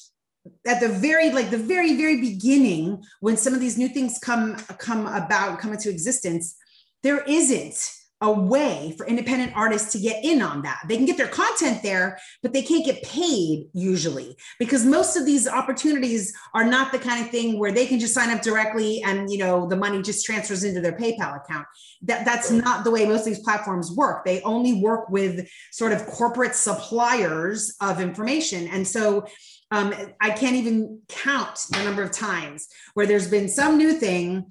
[0.66, 4.56] at the very like the very very beginning, when some of these new things come
[4.78, 6.56] come about, come into existence,
[7.04, 7.92] there isn't
[8.22, 10.80] a way for independent artists to get in on that.
[10.88, 15.26] They can get their content there, but they can't get paid usually because most of
[15.26, 19.04] these opportunities are not the kind of thing where they can just sign up directly
[19.04, 21.68] and you know the money just transfers into their PayPal account.
[22.04, 24.26] That that's not the way most of these platforms work.
[24.26, 28.68] They only work with sort of corporate suppliers of information.
[28.68, 29.28] And so
[29.72, 34.46] um, I can't even count the number of times where there's been some new thing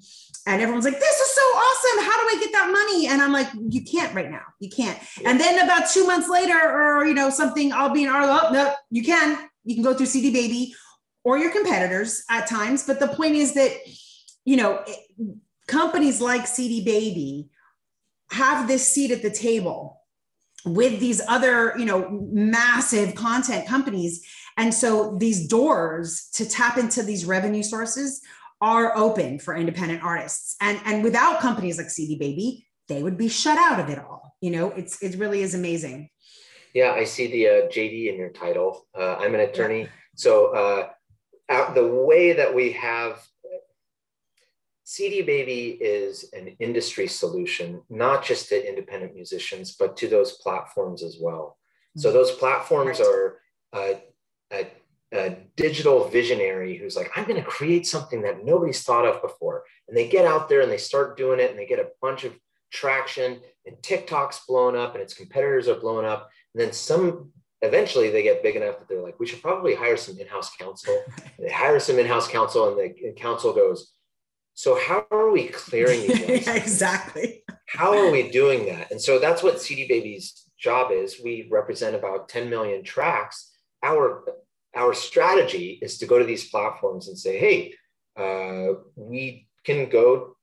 [0.47, 2.05] and everyone's like, this is so awesome.
[2.05, 3.07] How do I get that money?
[3.07, 4.43] And I'm like, you can't right now.
[4.61, 4.97] You can't.
[5.25, 8.51] And then about two months later, or you know, something, I'll be in our oh,
[8.53, 9.49] no, you can.
[9.65, 10.73] You can go through CD Baby
[11.25, 12.87] or your competitors at times.
[12.87, 13.71] But the point is that,
[14.45, 14.85] you know,
[15.67, 17.49] companies like CD Baby
[18.31, 20.01] have this seat at the table
[20.65, 24.25] with these other, you know, massive content companies.
[24.55, 28.21] And so these doors to tap into these revenue sources
[28.61, 30.55] are open for independent artists.
[30.61, 34.35] And, and without companies like CD Baby, they would be shut out of it all.
[34.41, 36.09] You know, it's it really is amazing.
[36.73, 38.85] Yeah, I see the uh, JD in your title.
[38.97, 39.81] Uh, I'm an attorney.
[39.81, 39.87] Yeah.
[40.15, 40.91] So
[41.49, 43.25] uh, the way that we have
[44.83, 51.03] CD Baby is an industry solution, not just to independent musicians, but to those platforms
[51.03, 51.57] as well.
[51.97, 52.01] Mm-hmm.
[52.01, 53.07] So those platforms right.
[53.07, 53.39] are
[53.73, 53.93] uh,
[54.55, 54.63] uh,
[55.13, 59.63] a digital visionary who's like, I'm going to create something that nobody's thought of before.
[59.87, 62.25] And they get out there and they start doing it and they get a bunch
[62.25, 62.37] of
[62.71, 66.29] traction and TikTok's blown up and its competitors are blown up.
[66.53, 67.31] And then some
[67.61, 71.01] eventually they get big enough that they're like, we should probably hire some in-house counsel.
[71.39, 73.93] they hire some in-house counsel and the counsel goes,
[74.53, 76.47] so how are we clearing these?
[76.47, 77.43] exactly.
[77.67, 78.91] How are we doing that?
[78.91, 81.21] And so that's what CD Baby's job is.
[81.23, 83.51] We represent about 10 million tracks.
[83.83, 84.23] Our
[84.77, 87.73] our strategy is to go to these platforms and say, hey,
[88.15, 90.35] uh, we can go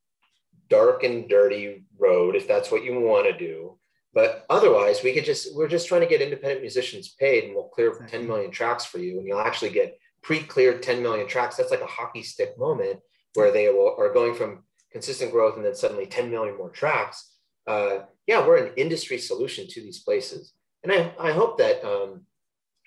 [0.69, 3.79] dark and dirty road if that's what you want to do.
[4.13, 7.65] But otherwise, we could just, we're just trying to get independent musicians paid and we'll
[7.69, 9.19] clear 10 million tracks for you.
[9.19, 11.57] And you'll actually get pre cleared 10 million tracks.
[11.57, 13.01] That's like a hockey stick moment
[13.35, 14.63] where they will, are going from
[14.93, 17.33] consistent growth and then suddenly 10 million more tracks.
[17.67, 20.53] Uh, yeah, we're an industry solution to these places.
[20.85, 22.23] And I, I hope that um,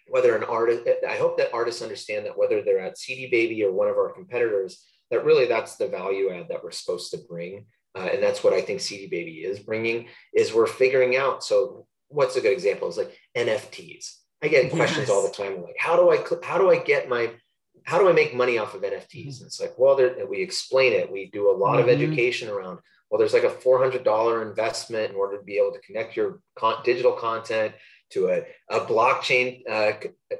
[0.10, 3.72] whether an artist, I hope that artists understand that whether they're at CD Baby or
[3.72, 7.66] one of our competitors, that really that's the value add that we're supposed to bring.
[7.95, 11.43] Uh, and that's what I think CD Baby is bringing is we're figuring out.
[11.43, 14.16] So what's a good example is like NFTs.
[14.43, 14.74] I get yes.
[14.74, 17.32] questions all the time like, how do I, how do I get my,
[17.84, 19.10] how do I make money off of NFTs?
[19.12, 19.41] Mm-hmm.
[19.41, 21.12] And it's like, well, there, we explain it.
[21.12, 21.89] We do a lot mm-hmm.
[21.89, 22.80] of education around,
[23.10, 26.82] well, there's like a $400 investment in order to be able to connect your con-
[26.84, 27.74] digital content
[28.12, 29.93] to a, a blockchain uh,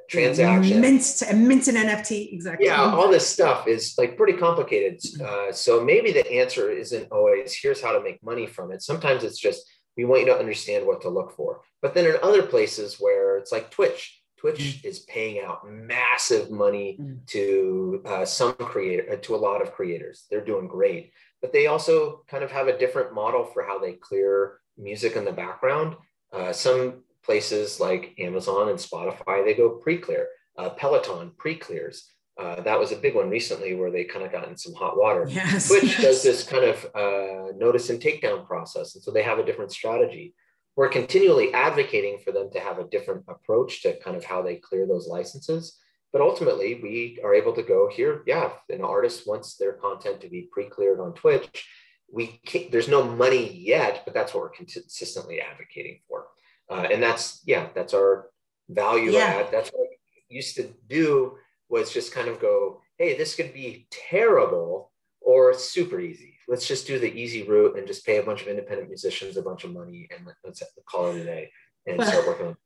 [0.10, 0.82] transaction.
[0.82, 2.68] Mint, mint an NFT, exactly.
[2.68, 5.00] Yeah, all this stuff is like pretty complicated.
[5.22, 8.82] Uh, so maybe the answer isn't always here's how to make money from it.
[8.82, 11.62] Sometimes it's just we want you to understand what to look for.
[11.82, 14.86] But then in other places where it's like Twitch, Twitch mm.
[14.86, 17.26] is paying out massive money mm.
[17.28, 20.26] to uh, some creator, uh, to a lot of creators.
[20.30, 21.12] They're doing great,
[21.42, 25.26] but they also kind of have a different model for how they clear music in
[25.26, 25.96] the background.
[26.32, 30.28] Uh, some places like Amazon and Spotify, they go pre-clear.
[30.58, 32.10] Uh, Peloton pre-clears.
[32.42, 34.98] Uh, that was a big one recently where they kind of got in some hot
[34.98, 35.28] water.
[35.30, 36.02] Yes, Twitch yes.
[36.02, 38.96] does this kind of uh, notice and takedown process.
[38.96, 40.34] And so they have a different strategy.
[40.78, 44.56] We're continually advocating for them to have a different approach to kind of how they
[44.56, 45.78] clear those licenses.
[46.14, 48.24] But ultimately, we are able to go here.
[48.26, 51.68] Yeah, an artist wants their content to be pre-cleared on Twitch,
[52.12, 52.40] we
[52.72, 56.28] there's no money yet, but that's what we're consistently advocating for.
[56.70, 58.30] Uh, and that's, yeah, that's our
[58.70, 59.20] value yeah.
[59.20, 59.52] add.
[59.52, 61.38] That's what we used to do
[61.70, 64.92] was just kind of go, hey, this could be terrible
[65.22, 66.36] or super easy.
[66.48, 69.42] Let's just do the easy route and just pay a bunch of independent musicians a
[69.42, 71.52] bunch of money and let's call it a day
[71.86, 72.58] and well, start working on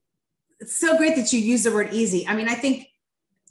[0.59, 2.27] It's so great that you use the word easy.
[2.27, 2.87] I mean, I think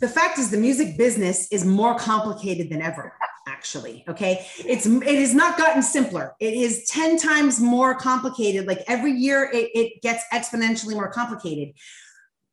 [0.01, 3.12] the fact is the music business is more complicated than ever.
[3.47, 4.47] Actually okay?
[4.59, 6.34] It's it has not gotten simpler.
[6.41, 8.66] It is 10 times more complicated.
[8.66, 11.74] Like every year it, it gets exponentially more complicated.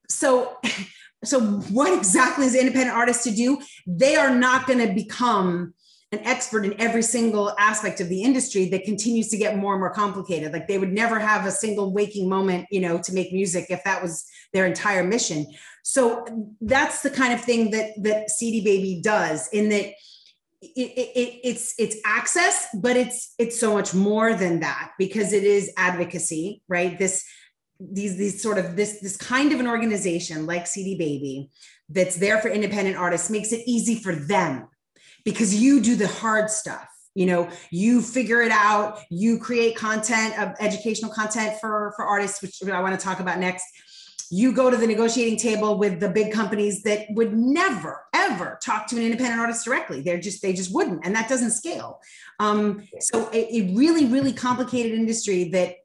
[0.09, 0.57] So
[1.23, 3.59] so what exactly is independent artists to do?
[3.85, 5.73] They are not going to become
[6.13, 9.81] an expert in every single aspect of the industry that continues to get more and
[9.81, 10.53] more complicated.
[10.53, 13.83] Like they would never have a single waking moment you know to make music if
[13.83, 15.45] that was their entire mission.
[15.83, 16.25] So
[16.61, 19.93] that's the kind of thing that that cd baby does in that
[20.61, 25.43] it, it, it's it's access but it's it's so much more than that because it
[25.43, 26.97] is advocacy right?
[26.97, 27.23] This
[27.79, 31.49] these these sort of this this kind of an organization like cd baby
[31.89, 34.67] that's there for independent artists makes it easy for them
[35.23, 37.49] because you do the hard stuff you know?
[37.71, 42.81] You figure it out you create content of educational content for for artists which i
[42.81, 43.65] want to talk about next
[44.29, 48.87] you go to the negotiating table with the big companies that would never ever talk
[48.87, 50.01] to an independent artist directly.
[50.01, 51.99] They're just they just wouldn't and that doesn't scale.
[52.39, 55.75] Um, so a, a really really complicated industry that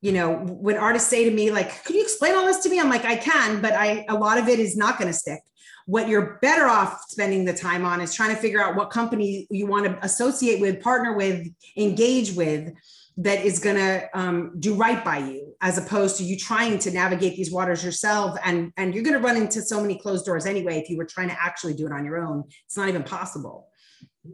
[0.00, 2.80] you know when artists say to me like could you explain all this to me?
[2.80, 5.40] I'm like i can but i a lot of it is not going to stick.
[5.86, 9.48] What you're better off spending the time on is trying to figure out what company
[9.50, 12.72] you want to associate with, partner with, engage with
[13.18, 16.90] that is going to um, do right by you as opposed to you trying to
[16.90, 20.46] navigate these waters yourself and and you're going to run into so many closed doors
[20.46, 23.02] anyway if you were trying to actually do it on your own it's not even
[23.02, 23.68] possible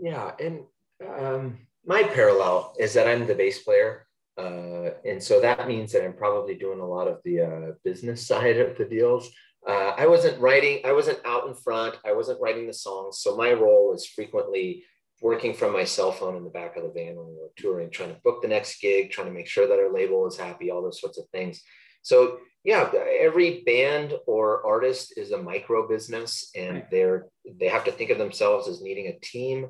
[0.00, 0.60] yeah and
[1.18, 4.06] um, my parallel is that i'm the bass player
[4.38, 8.26] uh, and so that means that i'm probably doing a lot of the uh, business
[8.28, 9.30] side of the deals
[9.66, 13.18] uh, I wasn't writing, I wasn't out in front, I wasn't writing the songs.
[13.18, 14.84] So my role is frequently
[15.20, 17.90] working from my cell phone in the back of the van when we were touring,
[17.90, 20.70] trying to book the next gig, trying to make sure that our label is happy,
[20.70, 21.62] all those sorts of things.
[22.02, 22.90] So yeah,
[23.20, 27.26] every band or artist is a micro business, and they're
[27.58, 29.68] they have to think of themselves as needing a team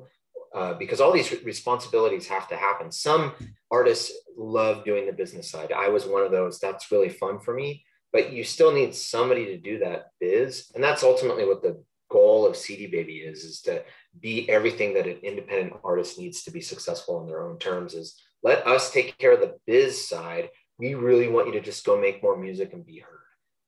[0.55, 2.91] uh, because all these responsibilities have to happen.
[2.91, 3.33] Some
[3.71, 5.71] artists love doing the business side.
[5.71, 6.59] I was one of those.
[6.59, 10.71] That's really fun for me but you still need somebody to do that biz.
[10.73, 13.83] And that's ultimately what the goal of CD Baby is, is to
[14.21, 18.15] be everything that an independent artist needs to be successful on their own terms is
[18.43, 20.49] let us take care of the biz side.
[20.77, 23.19] We really want you to just go make more music and be heard.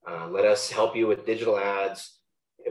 [0.07, 2.19] Uh, let us help you with digital ads.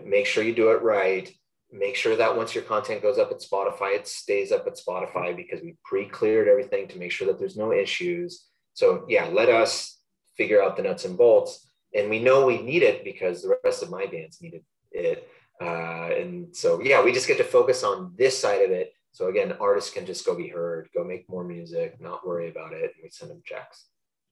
[0.05, 1.31] Make sure you do it right.
[1.72, 5.37] Make sure that once your content goes up at Spotify, it stays up at Spotify
[5.37, 8.47] because we pre-cleared everything to make sure that there's no issues.
[8.74, 9.99] So yeah, let us
[10.37, 11.66] figure out the nuts and bolts.
[11.95, 15.28] And we know we need it because the rest of my bands needed it.
[15.61, 18.95] Uh, and so, yeah, we just get to focus on this side of it.
[19.13, 22.73] So again, artists can just go be heard, go make more music, not worry about
[22.73, 22.93] it.
[22.95, 23.87] And we send them checks.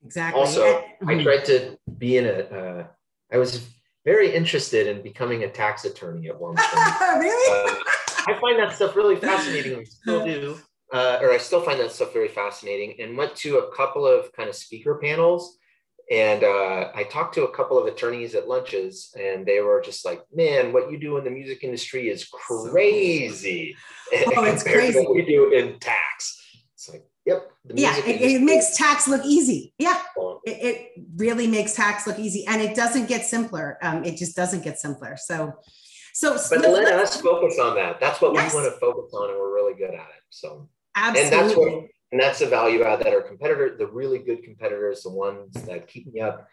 [0.04, 0.40] Exactly.
[0.40, 2.38] Also, I tried to be in a.
[2.38, 2.86] Uh,
[3.32, 3.66] I was
[4.04, 7.00] very interested in becoming a tax attorney at one point.
[7.18, 7.68] really?
[7.70, 7.74] Uh,
[8.26, 9.80] I find that stuff really fascinating.
[9.80, 10.58] I still do.
[10.92, 14.32] Uh, or I still find that stuff very fascinating and went to a couple of
[14.32, 15.58] kind of speaker panels
[16.10, 20.04] and uh, I talked to a couple of attorneys at lunches, and they were just
[20.06, 23.76] like, "Man, what you do in the music industry is crazy
[24.36, 24.98] oh, it's crazy.
[24.98, 26.40] what we do in tax."
[26.72, 27.50] It's like, yep.
[27.74, 29.74] yeah, it, it, makes tax look easy.
[29.78, 30.00] Yeah,
[30.44, 33.76] it, it, really makes tax look easy, and it doesn't get simpler.
[33.82, 35.16] Um, it just doesn't get simpler.
[35.18, 35.52] So,
[36.14, 38.00] so, but let us focus on that.
[38.00, 38.54] That's what yes.
[38.54, 40.22] we want to focus on, and we're really good at it.
[40.30, 41.38] So, absolutely.
[41.38, 45.02] And that's what and that's the value add that our competitor, the really good competitors,
[45.02, 46.48] the ones that keep me up,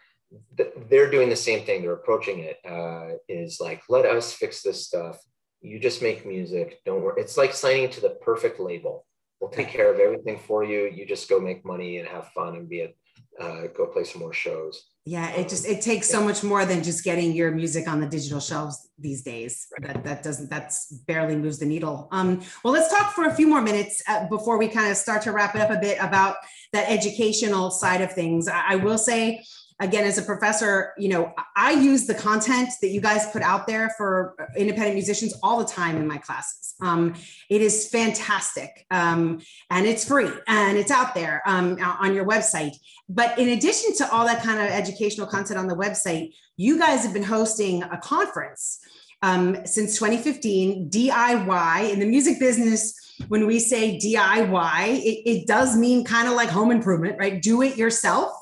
[0.88, 1.82] they're doing the same thing.
[1.82, 5.18] They're approaching it uh, is like, let us fix this stuff.
[5.62, 6.80] You just make music.
[6.84, 7.20] Don't worry.
[7.20, 9.06] It's like signing to the perfect label.
[9.40, 10.90] We'll take care of everything for you.
[10.92, 12.94] You just go make money and have fun and be a
[13.40, 14.86] uh, go play some more shows.
[15.04, 18.08] Yeah, it just it takes so much more than just getting your music on the
[18.08, 19.68] digital shelves these days.
[19.80, 19.94] Right.
[19.94, 22.08] That that doesn't that's barely moves the needle.
[22.10, 25.22] Um, well, let's talk for a few more minutes uh, before we kind of start
[25.22, 26.36] to wrap it up a bit about
[26.72, 28.48] that educational side of things.
[28.48, 29.44] I, I will say
[29.80, 33.66] again as a professor you know i use the content that you guys put out
[33.66, 36.74] there for independent musicians all the time in my classes.
[36.80, 37.14] Um,
[37.48, 38.84] it is fantastic.
[38.90, 42.76] Um, and it's free and it's out there um, on your website.
[43.08, 47.04] But in addition to all that kind of educational content on the website you guys
[47.04, 48.80] have been hosting a conference
[49.22, 52.94] um, since 2015 diy in the music business
[53.28, 57.42] when we say diy it, it does mean kind of like home improvement right?
[57.42, 58.32] Do it yourself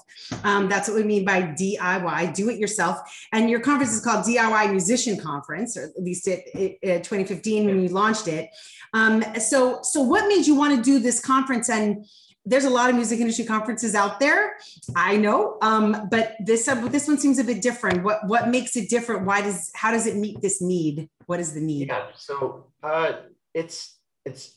[0.43, 2.99] um, that's what we mean by DIY, do it yourself.
[3.33, 7.66] And your conference is called DIY Musician Conference, or at least it, it, it 2015
[7.66, 8.51] when you launched it.
[8.93, 11.68] Um, so, so what made you want to do this conference?
[11.68, 12.07] And
[12.47, 14.57] there's a lot of music industry conferences out there.
[14.95, 18.05] I know, um, but this uh, this one seems a bit different.
[18.05, 19.25] What what makes it different?
[19.25, 21.09] Why does how does it meet this need?
[21.27, 21.89] What is the need?
[21.89, 23.12] Yeah, so uh,
[23.55, 24.57] it's it's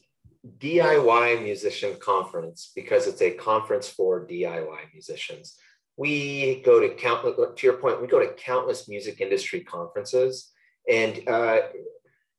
[0.59, 5.55] DIY musician conference because it's a conference for DIY musicians.
[5.97, 10.51] We go to count to your point, we go to countless music industry conferences
[10.89, 11.59] and uh,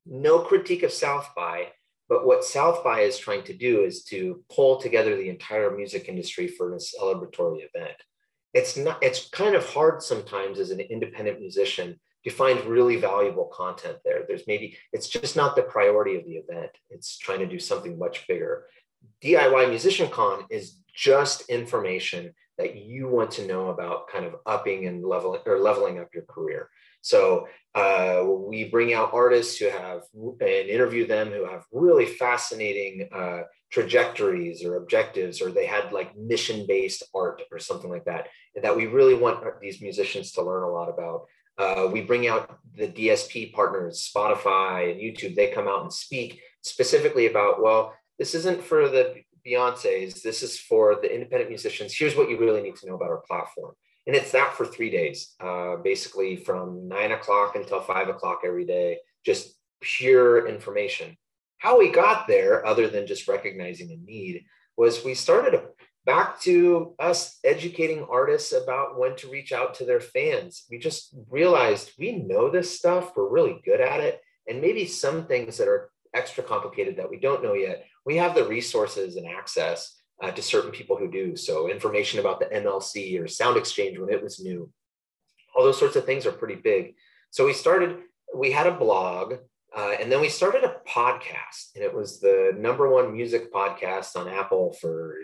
[0.06, 1.68] no critique of South by,
[2.09, 6.09] but what South by is trying to do is to pull together the entire music
[6.09, 7.96] industry for a celebratory event.
[8.54, 13.46] It's not, it's kind of hard sometimes as an independent musician to find really valuable
[13.46, 14.24] content there.
[14.26, 16.70] There's maybe, it's just not the priority of the event.
[16.90, 18.66] It's trying to do something much bigger.
[19.22, 24.86] DIY Musician Con is just information that you want to know about kind of upping
[24.86, 26.68] and leveling or leveling up your career.
[27.00, 33.08] So uh, we bring out artists who have and interview them who have really fascinating
[33.12, 38.28] uh, trajectories or objectives, or they had like mission based art or something like that,
[38.60, 41.26] that we really want these musicians to learn a lot about.
[41.59, 45.34] Uh, we bring out the DSP partners, Spotify and YouTube.
[45.34, 50.22] They come out and speak specifically about, well, this isn't for the Beyonce's.
[50.22, 51.94] This is for the independent musicians.
[51.96, 53.74] Here's what you really need to know about our platform.
[54.06, 58.64] And it's that for three days, uh, basically from nine o'clock until five o'clock every
[58.64, 61.16] day, just pure information.
[61.59, 64.44] How we got there, other than just recognizing a need,
[64.76, 65.62] was we started a,
[66.09, 70.64] back to us educating artists about when to reach out to their fans.
[70.70, 74.22] We just realized we know this stuff, we're really good at it.
[74.48, 78.34] And maybe some things that are extra complicated that we don't know yet, we have
[78.34, 81.36] the resources and access uh, to certain people who do.
[81.36, 84.70] So information about the MLC or Sound Exchange when it was new,
[85.54, 86.94] all those sorts of things are pretty big.
[87.32, 87.98] So we started,
[88.34, 89.34] we had a blog
[89.76, 94.16] uh, and then we started a podcast and it was the number one music podcast
[94.16, 95.14] on Apple for,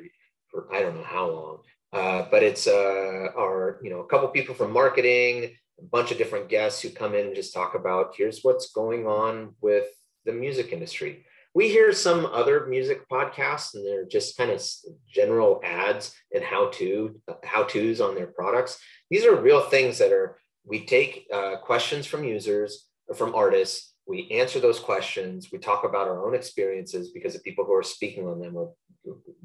[0.54, 1.58] for I don't know how long.
[1.92, 6.18] Uh, but it's uh, our, you know, a couple people from marketing, a bunch of
[6.18, 9.86] different guests who come in and just talk about here's what's going on with
[10.24, 11.24] the music industry
[11.54, 14.62] we hear some other music podcasts and they're just kind of
[15.08, 18.78] general ads and how to how to's on their products
[19.10, 23.93] these are real things that are we take uh, questions from users or from artists
[24.06, 27.82] we answer those questions we talk about our own experiences because of people who are
[27.82, 28.72] speaking on them or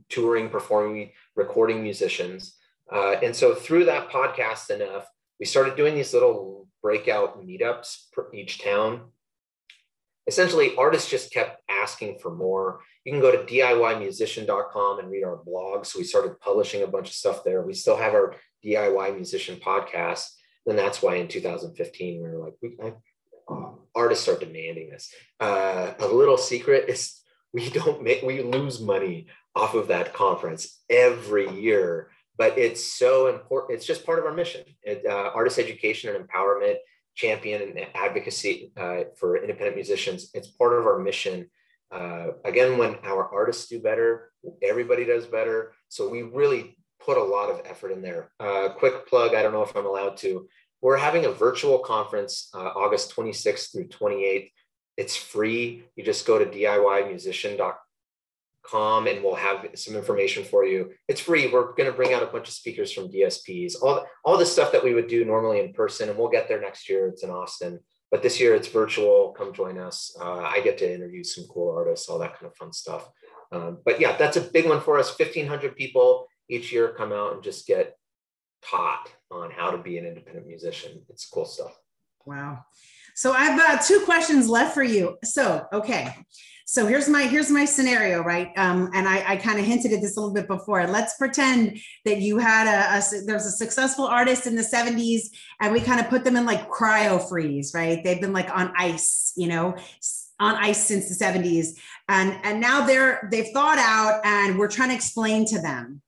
[0.09, 2.55] touring performing recording musicians
[2.93, 5.05] uh, and so through that podcast enough
[5.39, 9.01] we started doing these little breakout meetups for each town
[10.29, 12.81] essentially artists just kept asking for more.
[13.03, 15.85] You can go to DIYmusician.com and read our blog.
[15.85, 17.63] So we started publishing a bunch of stuff there.
[17.63, 20.25] We still have our DIY musician podcast.
[20.67, 22.77] And that's why in 2015 we were like, we,
[23.95, 25.13] artists are demanding this.
[25.39, 27.21] Uh, a little secret is
[27.53, 33.27] we don't make we lose money off of that conference every year, but it's so
[33.27, 33.77] important.
[33.77, 34.63] It's just part of our mission.
[34.83, 36.77] It, uh, artist education and empowerment
[37.15, 40.29] champion and advocacy uh, for independent musicians.
[40.33, 41.49] It's part of our mission.
[41.91, 44.31] Uh, again, when our artists do better,
[44.63, 45.73] everybody does better.
[45.89, 48.31] So we really put a lot of effort in there.
[48.39, 50.47] Uh, quick plug, I don't know if I'm allowed to.
[50.81, 54.51] We're having a virtual conference uh, August 26th through 28th.
[54.97, 55.83] It's free.
[55.95, 60.91] You just go to DIYmusician.com and we'll have some information for you.
[61.07, 61.47] It's free.
[61.47, 64.71] We're going to bring out a bunch of speakers from DSPs, all, all the stuff
[64.71, 67.07] that we would do normally in person, and we'll get there next year.
[67.07, 67.79] It's in Austin.
[68.11, 69.35] But this year it's virtual.
[69.37, 70.15] Come join us.
[70.19, 73.07] Uh, I get to interview some cool artists, all that kind of fun stuff.
[73.51, 75.17] Um, but yeah, that's a big one for us.
[75.17, 77.95] 1,500 people each year come out and just get
[78.63, 81.01] taught on how to be an independent musician.
[81.09, 81.77] It's cool stuff.
[82.25, 82.65] Wow.
[83.15, 85.17] So I've uh, two questions left for you.
[85.23, 86.15] So, okay.
[86.65, 88.51] So here's my here's my scenario, right?
[88.55, 90.85] Um, and I, I kind of hinted at this a little bit before.
[90.85, 95.23] Let's pretend that you had a, a there's a successful artist in the 70s,
[95.59, 98.03] and we kind of put them in like cryo freeze, right?
[98.03, 99.75] They've been like on ice, you know,
[100.39, 101.69] on ice since the 70s,
[102.07, 106.03] and and now they're they've thought out, and we're trying to explain to them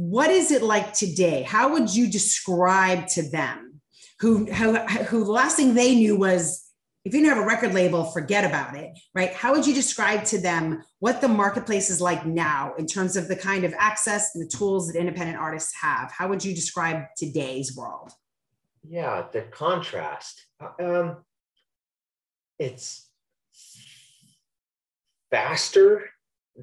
[0.00, 1.42] what is it like today.
[1.42, 3.82] How would you describe to them
[4.20, 6.66] who, who, who the last thing they knew was
[7.04, 9.34] if you didn't have a record label, forget about it, right?
[9.34, 13.28] How would you describe to them what the marketplace is like now in terms of
[13.28, 16.10] the kind of access and the tools that independent artists have?
[16.10, 18.10] How would you describe today's world?
[18.88, 20.46] Yeah, the contrast.
[20.82, 21.18] Um,
[22.58, 23.06] it's
[25.30, 26.08] faster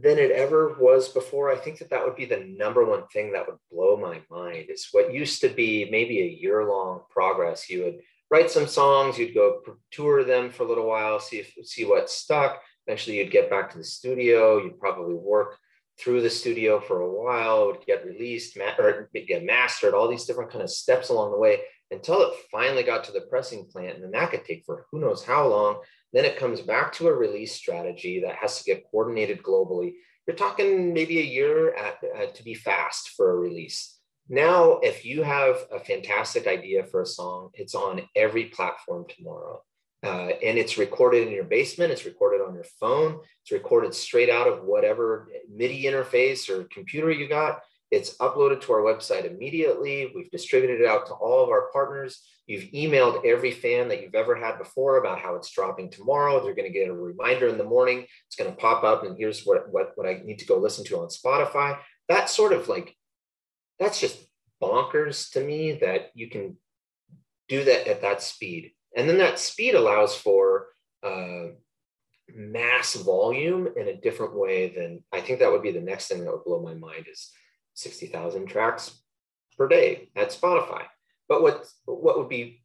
[0.01, 1.51] than it ever was before.
[1.51, 4.67] I think that that would be the number one thing that would blow my mind
[4.69, 7.69] is what used to be maybe a year long progress.
[7.69, 7.99] You would
[8.29, 9.61] write some songs, you'd go
[9.91, 12.61] tour them for a little while, see if see what stuck.
[12.85, 14.63] Eventually, you'd get back to the studio.
[14.63, 15.57] You'd probably work
[15.99, 20.25] through the studio for a while, would get released, ma- or get mastered, all these
[20.25, 21.59] different kind of steps along the way
[21.89, 23.95] until it finally got to the pressing plant.
[23.95, 25.81] And then that could take for who knows how long.
[26.13, 29.93] Then it comes back to a release strategy that has to get coordinated globally.
[30.25, 33.97] You're talking maybe a year at, uh, to be fast for a release.
[34.29, 39.61] Now, if you have a fantastic idea for a song, it's on every platform tomorrow.
[40.03, 44.29] Uh, and it's recorded in your basement, it's recorded on your phone, it's recorded straight
[44.29, 47.61] out of whatever MIDI interface or computer you got.
[47.89, 50.11] It's uploaded to our website immediately.
[50.13, 52.21] We've distributed it out to all of our partners.
[52.45, 56.41] You've emailed every fan that you've ever had before about how it's dropping tomorrow.
[56.41, 58.05] They're going to get a reminder in the morning.
[58.27, 60.85] It's going to pop up, and here's what, what, what I need to go listen
[60.85, 61.77] to on Spotify.
[62.09, 62.95] That sort of like,
[63.79, 64.17] that's just
[64.61, 66.57] bonkers to me that you can
[67.47, 68.71] do that at that speed.
[68.95, 70.67] And then that speed allows for
[71.03, 71.47] uh,
[72.33, 76.23] mass volume in a different way than I think that would be the next thing
[76.23, 77.31] that would blow my mind is
[77.77, 78.99] 60,000 tracks
[79.57, 80.83] per day at Spotify.
[81.29, 82.63] But what, what would be,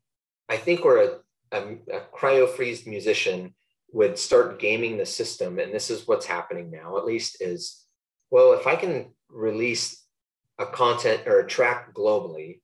[0.48, 1.62] I think where a, a,
[1.92, 3.54] a cryo freeze musician
[3.92, 7.84] would start gaming the system, and this is what's happening now, at least, is
[8.30, 10.02] well, if I can release
[10.58, 12.60] a content or a track globally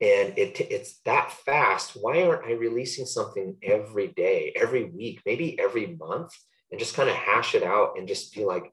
[0.00, 5.58] and it, it's that fast why aren't i releasing something every day every week maybe
[5.60, 6.32] every month
[6.70, 8.72] and just kind of hash it out and just be like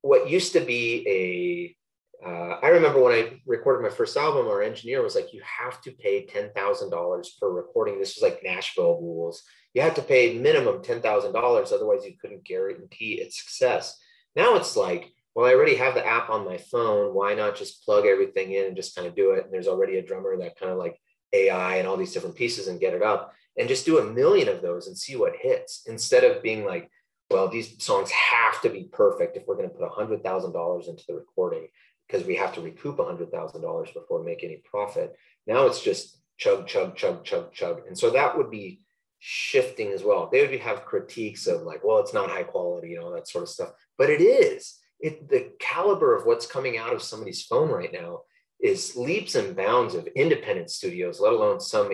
[0.00, 1.76] what used to be a
[2.24, 5.80] uh, I remember when I recorded my first album, our engineer was like, you have
[5.82, 7.98] to pay $10,000 per recording.
[7.98, 9.42] This was like Nashville rules.
[9.74, 13.98] You had to pay minimum $10,000, otherwise, you couldn't guarantee its success.
[14.36, 17.14] Now it's like, well, I already have the app on my phone.
[17.14, 19.44] Why not just plug everything in and just kind of do it?
[19.44, 21.00] And there's already a drummer that kind of like
[21.32, 24.48] AI and all these different pieces and get it up and just do a million
[24.48, 26.90] of those and see what hits instead of being like,
[27.30, 31.14] well, these songs have to be perfect if we're going to put $100,000 into the
[31.14, 31.66] recording
[32.12, 35.16] because we have to recoup $100,000 before make any profit.
[35.46, 37.86] Now it's just chug, chug, chug, chug, chug.
[37.88, 38.80] And so that would be
[39.18, 40.28] shifting as well.
[40.30, 43.44] They would have critiques of like, well, it's not high quality and all that sort
[43.44, 47.68] of stuff, but it is it, the caliber of what's coming out of somebody's phone
[47.70, 48.20] right now
[48.60, 51.92] is leaps and bounds of independent studios, let alone some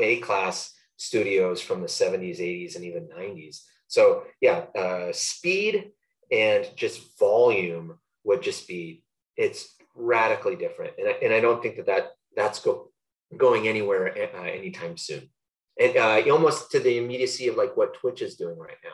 [0.00, 3.62] A class studios from the 70s, 80s, and even 90s.
[3.86, 5.90] So, yeah, uh, speed
[6.30, 9.02] and just volume would just be,
[9.38, 10.92] it's radically different.
[10.98, 12.90] And I, and I don't think that, that that's go,
[13.34, 15.30] going anywhere uh, anytime soon.
[15.80, 18.90] And uh, almost to the immediacy of like what Twitch is doing right now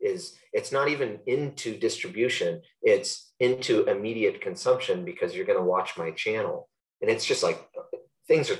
[0.00, 5.96] is it's not even into distribution it's into immediate consumption because you're going to watch
[5.98, 6.68] my channel
[7.02, 7.68] and it's just like
[8.26, 8.58] things are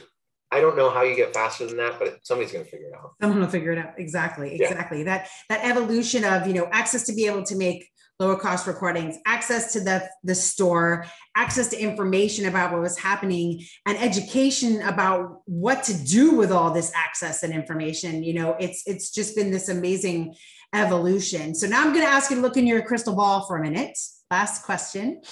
[0.50, 2.94] i don't know how you get faster than that but somebody's going to figure it
[2.94, 5.04] out someone will figure it out exactly exactly yeah.
[5.04, 7.88] that that evolution of you know access to be able to make
[8.20, 13.64] lower cost recordings access to the the store access to information about what was happening
[13.86, 18.82] and education about what to do with all this access and information you know it's
[18.86, 20.34] it's just been this amazing
[20.74, 21.54] evolution.
[21.54, 23.62] So now I'm going to ask you to look in your crystal ball for a
[23.62, 23.98] minute.
[24.30, 25.22] Last question.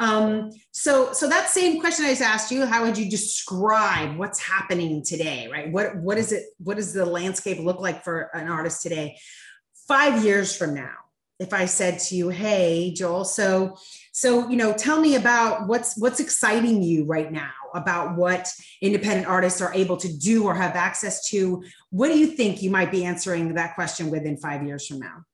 [0.00, 4.40] Um, so, so that same question I just asked you, how would you describe what's
[4.40, 5.70] happening today, right?
[5.70, 6.44] What, what is it?
[6.58, 9.18] What does the landscape look like for an artist today?
[9.86, 10.94] Five years from now,
[11.38, 13.76] if I said to you, "Hey, Joel, so
[14.12, 18.48] so you know, tell me about what's what's exciting you right now about what
[18.80, 22.70] independent artists are able to do or have access to." What do you think you
[22.70, 25.24] might be answering that question within five years from now?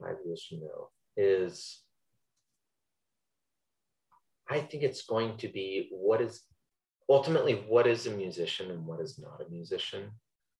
[0.00, 1.80] Five years from now is,
[4.48, 6.42] I think it's going to be what is
[7.08, 10.10] ultimately what is a musician and what is not a musician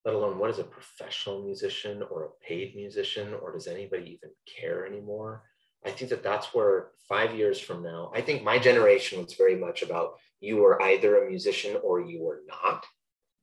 [0.04, 4.30] let alone what is a professional musician or a paid musician, or does anybody even
[4.46, 5.44] care anymore?
[5.84, 9.56] I think that that's where five years from now, I think my generation was very
[9.56, 12.84] much about you were either a musician or you were not.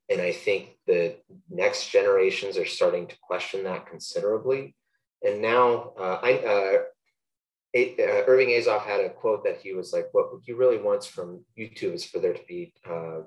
[0.09, 1.17] And I think the
[1.49, 4.75] next generations are starting to question that considerably.
[5.21, 6.77] And now, uh, I, uh,
[7.77, 11.45] uh, Irving Azoff had a quote that he was like, "What he really wants from
[11.57, 13.19] YouTube is for there to be uh,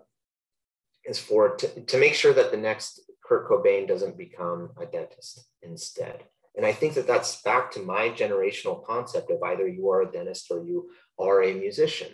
[1.04, 5.47] is for to, to make sure that the next Kurt Cobain doesn't become a dentist
[5.62, 6.24] instead.
[6.57, 10.12] And I think that that's back to my generational concept of either you are a
[10.12, 12.09] dentist or you are a musician.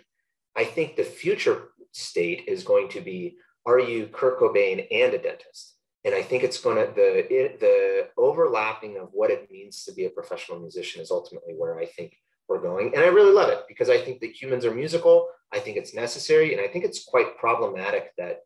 [0.55, 5.17] I think the future state is going to be are you Kurt Cobain and a
[5.17, 5.75] dentist?
[6.05, 9.93] And I think it's going to the it, the overlapping of what it means to
[9.93, 12.15] be a professional musician is ultimately where I think
[12.47, 12.93] we're going.
[12.95, 15.27] And I really love it because I think that humans are musical.
[15.51, 18.39] I think it's necessary, and I think it's quite problematic that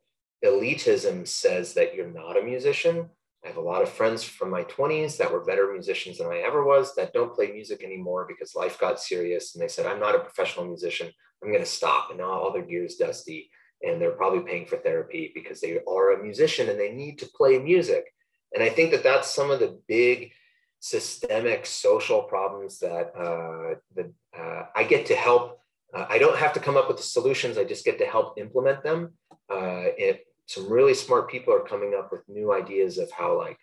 [0.44, 3.10] elitism says that you're not a musician.
[3.44, 6.44] I have a lot of friends from my 20s that were better musicians than I
[6.45, 9.53] ever was that don't play music anymore because life got serious.
[9.53, 11.11] And they said, I'm not a professional musician.
[11.41, 12.10] I'm going to stop.
[12.10, 13.49] And now all their gear is dusty.
[13.82, 17.30] And they're probably paying for therapy because they are a musician and they need to
[17.36, 18.06] play music.
[18.53, 20.32] And I think that that's some of the big
[20.80, 25.60] systemic social problems that, uh, that uh, I get to help.
[25.94, 27.57] Uh, I don't have to come up with the solutions.
[27.57, 29.14] I just get to help implement them.
[29.49, 33.57] Uh, it, some really smart people are coming up with new ideas of how like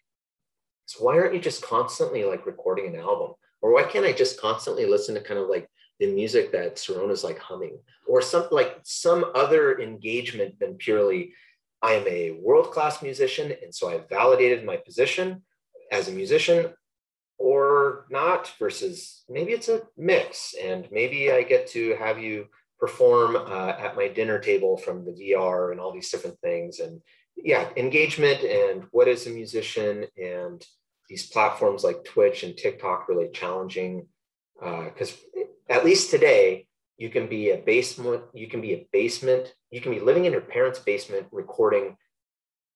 [0.86, 3.34] so why aren't you just constantly like recording an album?
[3.62, 5.68] Or why can't i just constantly listen to kind of like
[6.00, 7.78] the music that Serona's like humming?
[8.08, 11.32] Or some like some other engagement than purely
[11.82, 15.42] i am a world-class musician and so i validated my position
[15.90, 16.72] as a musician
[17.38, 22.46] or not versus maybe it's a mix and maybe i get to have you
[22.80, 26.80] perform uh, at my dinner table from the VR and all these different things.
[26.80, 27.00] And
[27.36, 30.64] yeah, engagement and what is a musician and
[31.08, 34.06] these platforms like Twitch and TikTok really challenging
[34.58, 36.66] because uh, at least today
[36.98, 40.32] you can be a basement, you can be a basement, you can be living in
[40.32, 41.96] your parents' basement recording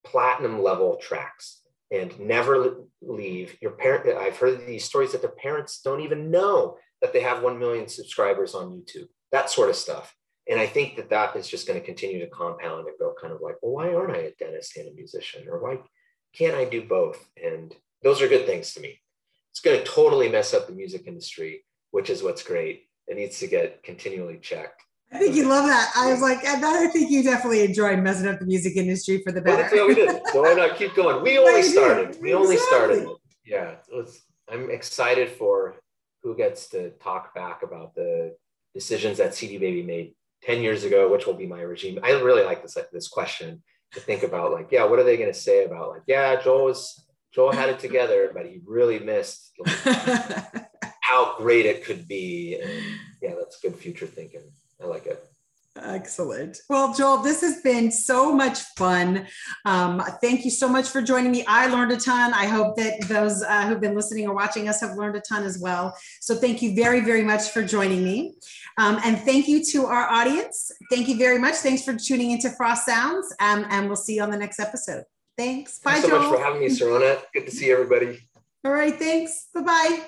[0.05, 4.17] platinum level tracks and never leave your parent.
[4.17, 7.87] I've heard these stories that their parents don't even know that they have 1 million
[7.87, 10.15] subscribers on YouTube that sort of stuff.
[10.49, 13.33] And I think that that is just going to continue to compound and go kind
[13.33, 15.49] of like, well, why aren't I a dentist and a musician?
[15.49, 15.79] Or why
[16.33, 17.19] can't I do both?
[17.43, 19.01] And those are good things to me.
[19.51, 22.85] It's going to totally mess up the music industry, which is what's great.
[23.09, 24.83] It needs to get continually checked.
[25.13, 25.93] I think you love that.
[25.97, 29.33] I was like, that I think you definitely enjoy messing up the music industry for
[29.33, 29.57] the better.
[29.57, 30.23] Well, that's what we did.
[30.33, 31.23] So why not keep going?
[31.23, 32.19] We only started.
[32.21, 33.09] We only started.
[33.45, 33.77] Yeah.
[34.51, 35.77] I'm excited for
[36.23, 38.37] who gets to talk back about the
[38.75, 41.99] decisions that CD Baby made 10 years ago, which will be my regime.
[42.03, 45.33] I really like this, this question to think about like, yeah, what are they going
[45.33, 49.53] to say about like, yeah, Joel was, Joel had it together, but he really missed
[49.59, 50.67] like,
[51.01, 52.61] how great it could be.
[52.61, 52.71] And
[53.23, 54.43] yeah, that's good future thinking.
[54.83, 55.25] I like it.
[55.77, 56.59] Excellent.
[56.69, 59.27] Well, Joel, this has been so much fun.
[59.65, 61.45] Um, thank you so much for joining me.
[61.49, 62.33] I learned a ton.
[62.33, 65.43] I hope that those uh, who've been listening or watching us have learned a ton
[65.43, 65.97] as well.
[66.21, 68.35] So, thank you very, very much for joining me.
[68.79, 70.71] Um, and thank you to our audience.
[70.91, 71.57] Thank you very much.
[71.57, 73.35] Thanks for tuning into Frost Sounds.
[73.41, 75.05] Um, and we'll see you on the next episode.
[75.37, 75.81] Thanks.
[75.81, 76.31] Bye, Thanks so Joel.
[76.31, 77.21] much for having me, Serona.
[77.33, 78.21] Good to see everybody.
[78.65, 78.97] All right.
[78.97, 79.49] Thanks.
[79.53, 80.07] Bye bye.